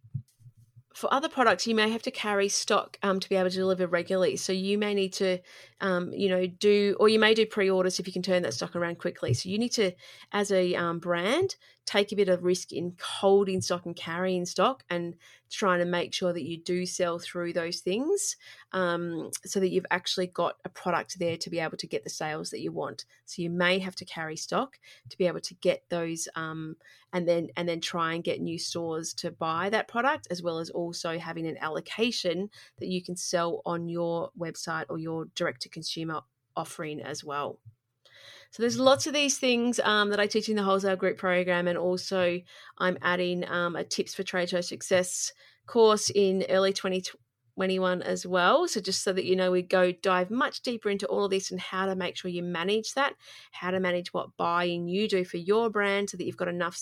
for 0.99 1.11
other 1.13 1.29
products, 1.29 1.65
you 1.65 1.75
may 1.75 1.89
have 1.89 2.01
to 2.01 2.11
carry 2.11 2.49
stock 2.49 2.97
um, 3.03 3.19
to 3.21 3.29
be 3.29 3.35
able 3.35 3.49
to 3.49 3.55
deliver 3.55 3.87
regularly. 3.87 4.35
So 4.35 4.51
you 4.51 4.77
may 4.77 4.93
need 4.93 5.13
to, 5.13 5.39
um, 5.79 6.11
you 6.11 6.27
know, 6.27 6.45
do, 6.45 6.97
or 6.99 7.07
you 7.07 7.19
may 7.19 7.33
do 7.33 7.45
pre-orders 7.45 7.99
if 7.99 8.07
you 8.07 8.11
can 8.11 8.21
turn 8.21 8.41
that 8.41 8.53
stock 8.53 8.75
around 8.75 8.97
quickly. 8.97 9.33
So 9.33 9.47
you 9.47 9.57
need 9.57 9.71
to, 9.73 9.93
as 10.33 10.51
a 10.51 10.75
um, 10.75 10.99
brand, 10.99 11.55
take 11.89 12.11
a 12.11 12.15
bit 12.15 12.29
of 12.29 12.43
risk 12.43 12.71
in 12.71 12.95
holding 13.01 13.61
stock 13.61 13.83
and 13.87 13.95
carrying 13.95 14.45
stock 14.45 14.83
and 14.91 15.15
trying 15.49 15.79
to 15.79 15.85
make 15.85 16.13
sure 16.13 16.31
that 16.31 16.43
you 16.43 16.55
do 16.55 16.85
sell 16.85 17.17
through 17.17 17.51
those 17.51 17.79
things 17.79 18.37
um, 18.73 19.31
so 19.43 19.59
that 19.59 19.69
you've 19.69 19.87
actually 19.89 20.27
got 20.27 20.57
a 20.65 20.69
product 20.69 21.17
there 21.17 21.35
to 21.35 21.49
be 21.49 21.57
able 21.57 21.77
to 21.77 21.87
get 21.87 22.03
the 22.03 22.09
sales 22.09 22.51
that 22.51 22.59
you 22.59 22.71
want. 22.71 23.05
So 23.25 23.41
you 23.41 23.49
may 23.49 23.79
have 23.79 23.95
to 23.95 24.05
carry 24.05 24.35
stock 24.35 24.77
to 25.09 25.17
be 25.17 25.25
able 25.25 25.39
to 25.39 25.55
get 25.55 25.81
those 25.89 26.27
um, 26.35 26.75
and 27.11 27.27
then 27.27 27.47
and 27.57 27.67
then 27.67 27.81
try 27.81 28.13
and 28.13 28.23
get 28.23 28.39
new 28.39 28.59
stores 28.59 29.11
to 29.15 29.31
buy 29.31 29.71
that 29.71 29.87
product 29.87 30.27
as 30.29 30.43
well 30.43 30.59
as 30.59 30.69
also 30.69 31.17
having 31.17 31.47
an 31.47 31.57
allocation 31.57 32.51
that 32.77 32.87
you 32.87 33.01
can 33.01 33.15
sell 33.15 33.63
on 33.65 33.89
your 33.89 34.29
website 34.37 34.85
or 34.89 34.99
your 34.99 35.25
direct 35.33 35.63
to 35.63 35.69
consumer 35.69 36.21
offering 36.55 37.01
as 37.01 37.23
well 37.23 37.57
so 38.51 38.63
there's 38.63 38.79
lots 38.79 39.05
of 39.05 39.13
these 39.13 39.37
things 39.37 39.79
um, 39.79 40.09
that 40.09 40.19
I 40.19 40.27
teach 40.27 40.49
in 40.49 40.55
the 40.55 40.63
wholesale 40.63 40.95
group 40.95 41.17
program, 41.17 41.67
and 41.67 41.77
also 41.77 42.41
I'm 42.77 42.97
adding 43.01 43.47
um, 43.47 43.75
a 43.75 43.83
tips 43.83 44.15
for 44.15 44.23
trade 44.23 44.49
show 44.49 44.61
success 44.61 45.31
course 45.67 46.09
in 46.09 46.43
early 46.49 46.73
2021 46.73 48.01
as 48.01 48.25
well. 48.25 48.67
So 48.67 48.81
just 48.81 49.03
so 49.03 49.13
that 49.13 49.25
you 49.25 49.35
know, 49.35 49.51
we 49.51 49.61
go 49.61 49.91
dive 49.91 50.31
much 50.31 50.61
deeper 50.61 50.89
into 50.89 51.05
all 51.05 51.25
of 51.25 51.31
this 51.31 51.51
and 51.51 51.59
how 51.59 51.85
to 51.85 51.95
make 51.95 52.17
sure 52.17 52.31
you 52.31 52.41
manage 52.41 52.95
that, 52.95 53.13
how 53.51 53.69
to 53.69 53.79
manage 53.79 54.13
what 54.13 54.35
buying 54.35 54.87
you 54.87 55.07
do 55.07 55.23
for 55.23 55.37
your 55.37 55.69
brand, 55.69 56.09
so 56.09 56.17
that 56.17 56.25
you've 56.25 56.35
got 56.35 56.47
enough 56.47 56.79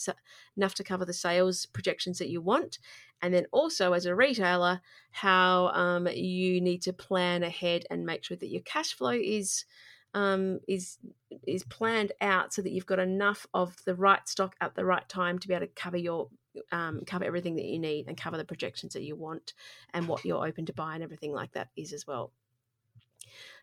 enough 0.55 0.73
to 0.75 0.85
cover 0.85 1.03
the 1.03 1.13
sales 1.13 1.65
projections 1.65 2.17
that 2.19 2.29
you 2.29 2.39
want. 2.39 2.79
And 3.21 3.33
then 3.33 3.47
also 3.51 3.93
as 3.93 4.05
a 4.05 4.15
retailer, 4.15 4.79
how 5.11 5.67
um, 5.69 6.07
you 6.07 6.61
need 6.61 6.81
to 6.83 6.93
plan 6.93 7.43
ahead 7.43 7.85
and 7.89 8.05
make 8.05 8.23
sure 8.23 8.37
that 8.37 8.47
your 8.47 8.61
cash 8.61 8.93
flow 8.93 9.09
is 9.09 9.65
um, 10.13 10.59
is 10.67 10.97
is 11.45 11.63
planned 11.63 12.11
out 12.21 12.53
so 12.53 12.61
that 12.61 12.71
you've 12.71 12.85
got 12.85 12.99
enough 12.99 13.45
of 13.53 13.75
the 13.85 13.95
right 13.95 14.27
stock 14.27 14.55
at 14.61 14.75
the 14.75 14.85
right 14.85 15.07
time 15.09 15.37
to 15.39 15.47
be 15.47 15.53
able 15.53 15.65
to 15.65 15.73
cover 15.73 15.97
your 15.97 16.29
um, 16.71 17.01
cover 17.05 17.25
everything 17.25 17.55
that 17.55 17.65
you 17.65 17.79
need 17.79 18.07
and 18.07 18.17
cover 18.17 18.37
the 18.37 18.45
projections 18.45 18.93
that 18.93 19.03
you 19.03 19.15
want 19.15 19.53
and 19.93 20.07
what 20.07 20.25
you're 20.25 20.45
open 20.45 20.65
to 20.65 20.73
buy 20.73 20.95
and 20.95 21.03
everything 21.03 21.31
like 21.31 21.51
that 21.53 21.69
is 21.75 21.93
as 21.93 22.07
well. 22.07 22.31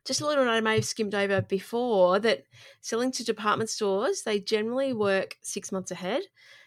Just 0.04 0.20
a 0.20 0.26
little 0.26 0.44
note 0.44 0.52
I 0.52 0.60
may 0.60 0.76
have 0.76 0.84
skimmed 0.84 1.14
over 1.14 1.40
before 1.40 2.18
that 2.20 2.44
selling 2.80 3.10
to 3.12 3.24
department 3.24 3.70
stores, 3.70 4.22
they 4.22 4.38
generally 4.38 4.92
work 4.92 5.38
six 5.42 5.72
months 5.72 5.90
ahead. 5.90 6.22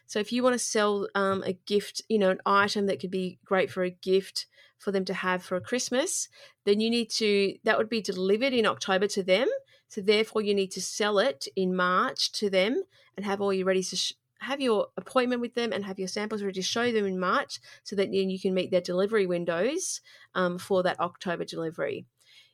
So 0.07 0.19
if 0.19 0.31
you 0.31 0.41
want 0.41 0.53
to 0.53 0.59
sell 0.59 1.07
um, 1.13 1.43
a 1.45 1.53
gift, 1.53 2.01
you 2.09 2.17
know, 2.17 2.31
an 2.31 2.39
item 2.45 2.87
that 2.87 2.99
could 2.99 3.11
be 3.11 3.39
great 3.45 3.69
for 3.69 3.83
a 3.83 3.89
gift 3.89 4.47
for 4.79 4.91
them 4.91 5.05
to 5.05 5.13
have 5.13 5.43
for 5.43 5.59
Christmas, 5.59 6.29
then 6.65 6.79
you 6.79 6.89
need 6.89 7.09
to, 7.11 7.55
that 7.63 7.77
would 7.77 7.89
be 7.89 8.01
delivered 8.01 8.53
in 8.53 8.65
October 8.65 9.07
to 9.07 9.23
them. 9.23 9.47
So 9.87 10.01
therefore, 10.01 10.41
you 10.41 10.53
need 10.53 10.71
to 10.71 10.81
sell 10.81 11.19
it 11.19 11.47
in 11.55 11.75
March 11.75 12.31
to 12.33 12.49
them 12.49 12.83
and 13.15 13.25
have 13.25 13.41
all 13.41 13.53
your 13.53 13.65
ready 13.65 13.83
to 13.83 13.95
sh- 13.95 14.13
have 14.39 14.61
your 14.61 14.87
appointment 14.97 15.41
with 15.41 15.55
them 15.55 15.73
and 15.73 15.85
have 15.85 15.99
your 15.99 16.07
samples 16.07 16.43
ready 16.43 16.53
to 16.53 16.61
show 16.61 16.91
them 16.91 17.05
in 17.05 17.19
March 17.19 17.59
so 17.83 17.95
that 17.95 18.11
then 18.11 18.29
you 18.29 18.39
can 18.39 18.53
meet 18.53 18.69
their 18.69 18.81
delivery 18.81 19.25
windows 19.25 20.01
um, 20.35 20.57
for 20.57 20.83
that 20.83 20.99
October 20.99 21.43
delivery. 21.43 22.05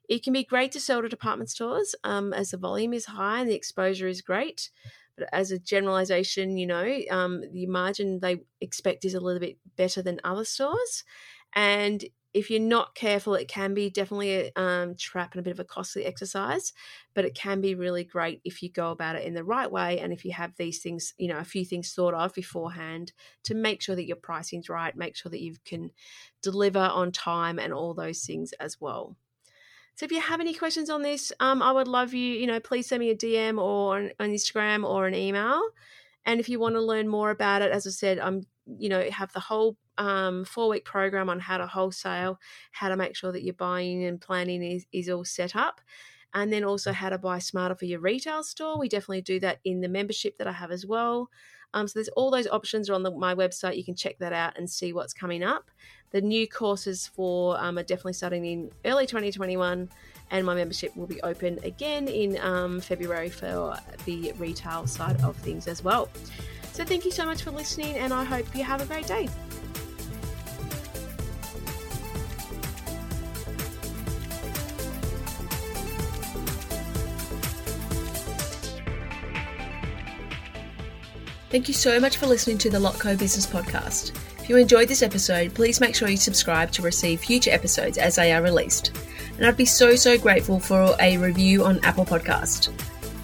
It 0.09 0.23
can 0.23 0.33
be 0.33 0.43
great 0.43 0.71
to 0.73 0.79
sell 0.79 1.01
to 1.01 1.09
department 1.09 1.49
stores 1.49 1.95
um, 2.03 2.33
as 2.33 2.51
the 2.51 2.57
volume 2.57 2.93
is 2.93 3.05
high 3.05 3.39
and 3.39 3.49
the 3.49 3.55
exposure 3.55 4.07
is 4.07 4.21
great. 4.21 4.69
But 5.17 5.29
as 5.31 5.51
a 5.51 5.59
generalization, 5.59 6.57
you 6.57 6.67
know, 6.67 6.99
um, 7.09 7.43
the 7.51 7.67
margin 7.67 8.19
they 8.19 8.41
expect 8.61 9.05
is 9.05 9.13
a 9.13 9.19
little 9.19 9.39
bit 9.39 9.57
better 9.75 10.01
than 10.01 10.19
other 10.23 10.45
stores. 10.45 11.03
And 11.53 12.03
if 12.33 12.49
you're 12.49 12.59
not 12.59 12.95
careful, 12.95 13.35
it 13.35 13.47
can 13.47 13.73
be 13.73 13.89
definitely 13.89 14.31
a 14.31 14.51
um, 14.55 14.95
trap 14.95 15.33
and 15.33 15.39
a 15.39 15.43
bit 15.43 15.51
of 15.51 15.59
a 15.59 15.63
costly 15.63 16.05
exercise, 16.05 16.73
but 17.13 17.25
it 17.25 17.35
can 17.35 17.61
be 17.61 17.75
really 17.75 18.03
great 18.03 18.41
if 18.43 18.63
you 18.63 18.71
go 18.71 18.91
about 18.91 19.15
it 19.15 19.23
in 19.23 19.35
the 19.35 19.43
right 19.43 19.71
way 19.71 19.99
and 19.99 20.11
if 20.11 20.25
you 20.25 20.31
have 20.31 20.55
these 20.57 20.79
things, 20.79 21.13
you 21.17 21.27
know, 21.27 21.37
a 21.37 21.43
few 21.43 21.63
things 21.63 21.93
thought 21.93 22.15
of 22.15 22.33
beforehand 22.33 23.13
to 23.43 23.53
make 23.53 23.81
sure 23.81 23.95
that 23.95 24.07
your 24.07 24.17
pricing's 24.17 24.69
right, 24.69 24.95
make 24.95 25.15
sure 25.15 25.29
that 25.29 25.41
you 25.41 25.55
can 25.63 25.91
deliver 26.41 26.79
on 26.79 27.11
time 27.11 27.59
and 27.59 27.71
all 27.71 27.93
those 27.93 28.21
things 28.21 28.51
as 28.53 28.81
well. 28.81 29.15
So 29.95 30.05
if 30.05 30.11
you 30.11 30.19
have 30.19 30.41
any 30.41 30.55
questions 30.55 30.89
on 30.89 31.03
this, 31.03 31.31
um, 31.39 31.61
I 31.61 31.71
would 31.71 31.87
love 31.87 32.15
you, 32.15 32.33
you 32.33 32.47
know, 32.47 32.59
please 32.59 32.87
send 32.87 32.99
me 32.99 33.11
a 33.11 33.15
DM 33.15 33.61
or 33.61 33.97
on, 33.97 34.11
on 34.19 34.29
Instagram 34.31 34.83
or 34.87 35.05
an 35.05 35.13
email. 35.13 35.61
And 36.25 36.39
if 36.39 36.49
you 36.49 36.59
want 36.59 36.75
to 36.75 36.81
learn 36.81 37.07
more 37.07 37.29
about 37.29 37.61
it, 37.61 37.71
as 37.71 37.85
I 37.85 37.91
said, 37.91 38.17
I'm, 38.17 38.47
you 38.65 38.89
know, 38.89 39.07
have 39.11 39.31
the 39.33 39.39
whole 39.39 39.77
um, 39.97 40.45
four 40.45 40.69
week 40.69 40.85
program 40.85 41.29
on 41.29 41.39
how 41.39 41.57
to 41.57 41.67
wholesale, 41.67 42.39
how 42.71 42.89
to 42.89 42.95
make 42.95 43.15
sure 43.15 43.31
that 43.31 43.43
your 43.43 43.53
buying 43.53 44.03
and 44.05 44.19
planning 44.19 44.63
is, 44.63 44.85
is 44.91 45.09
all 45.09 45.25
set 45.25 45.55
up, 45.55 45.81
and 46.33 46.51
then 46.51 46.63
also 46.63 46.91
how 46.91 47.09
to 47.09 47.17
buy 47.17 47.39
smarter 47.39 47.75
for 47.75 47.85
your 47.85 47.99
retail 47.99 48.43
store. 48.43 48.79
We 48.79 48.89
definitely 48.89 49.21
do 49.21 49.39
that 49.41 49.59
in 49.63 49.81
the 49.81 49.89
membership 49.89 50.37
that 50.37 50.47
I 50.47 50.53
have 50.53 50.71
as 50.71 50.85
well. 50.85 51.29
Um, 51.73 51.87
so 51.87 51.93
there's 51.95 52.09
all 52.09 52.29
those 52.29 52.47
options 52.47 52.89
are 52.89 52.93
on 52.93 53.03
the, 53.03 53.11
my 53.11 53.33
website. 53.33 53.77
You 53.77 53.83
can 53.83 53.95
check 53.95 54.17
that 54.19 54.33
out 54.33 54.57
and 54.57 54.69
see 54.69 54.93
what's 54.93 55.13
coming 55.13 55.43
up. 55.43 55.71
The 56.11 56.21
new 56.21 56.47
courses 56.47 57.07
for 57.07 57.59
um, 57.59 57.79
are 57.79 57.83
definitely 57.83 58.13
starting 58.13 58.45
in 58.45 58.71
early 58.85 59.07
2021, 59.07 59.89
and 60.29 60.45
my 60.45 60.53
membership 60.53 60.95
will 60.95 61.07
be 61.07 61.21
open 61.23 61.59
again 61.63 62.07
in 62.07 62.37
um, 62.39 62.79
February 62.79 63.29
for 63.29 63.75
the 64.05 64.31
retail 64.33 64.85
side 64.85 65.19
of 65.23 65.35
things 65.37 65.67
as 65.67 65.83
well. 65.83 66.09
So 66.71 66.83
thank 66.83 67.05
you 67.05 67.11
so 67.11 67.25
much 67.25 67.41
for 67.41 67.51
listening, 67.51 67.95
and 67.95 68.13
I 68.13 68.23
hope 68.23 68.45
you 68.55 68.63
have 68.63 68.81
a 68.81 68.85
great 68.85 69.07
day. 69.07 69.27
Thank 81.53 81.67
you 81.67 81.75
so 81.75 81.99
much 81.99 82.17
for 82.17 82.25
listening 82.25 82.57
to 82.57 82.71
the 82.71 82.79
Lotco 82.79 83.15
Business 83.15 83.45
Podcast. 83.45 84.09
If 84.41 84.49
you 84.49 84.57
enjoyed 84.57 84.87
this 84.87 85.03
episode, 85.03 85.53
please 85.53 85.79
make 85.79 85.93
sure 85.93 86.07
you 86.07 86.17
subscribe 86.17 86.71
to 86.71 86.81
receive 86.81 87.19
future 87.19 87.51
episodes 87.51 87.99
as 87.99 88.15
they 88.15 88.33
are 88.33 88.41
released. 88.41 88.91
And 89.37 89.45
I'd 89.45 89.55
be 89.55 89.63
so, 89.63 89.95
so 89.95 90.17
grateful 90.17 90.59
for 90.59 90.95
a 90.99 91.15
review 91.17 91.63
on 91.63 91.79
Apple 91.85 92.05
Podcast. 92.05 92.71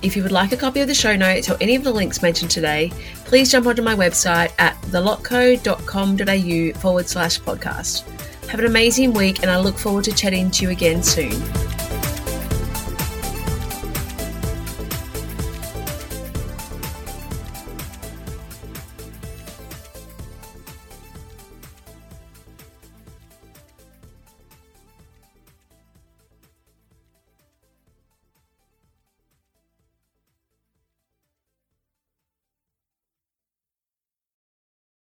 If 0.03 0.15
you 0.15 0.21
would 0.21 0.31
like 0.31 0.51
a 0.51 0.57
copy 0.57 0.79
of 0.81 0.87
the 0.87 0.93
show 0.93 1.15
notes 1.15 1.49
or 1.49 1.57
any 1.59 1.75
of 1.75 1.83
the 1.83 1.91
links 1.91 2.21
mentioned 2.21 2.51
today, 2.51 2.91
please 3.25 3.51
jump 3.51 3.65
onto 3.65 3.81
my 3.81 3.95
website 3.95 4.53
at 4.59 4.79
thelotco.com.au 4.83 6.79
forward 6.79 7.07
slash 7.07 7.39
podcast. 7.39 8.07
Have 8.49 8.59
an 8.59 8.67
amazing 8.67 9.11
week, 9.13 9.41
and 9.41 9.49
I 9.49 9.57
look 9.57 9.79
forward 9.79 10.03
to 10.03 10.11
chatting 10.11 10.51
to 10.51 10.65
you 10.65 10.69
again 10.69 11.01
soon. 11.01 11.41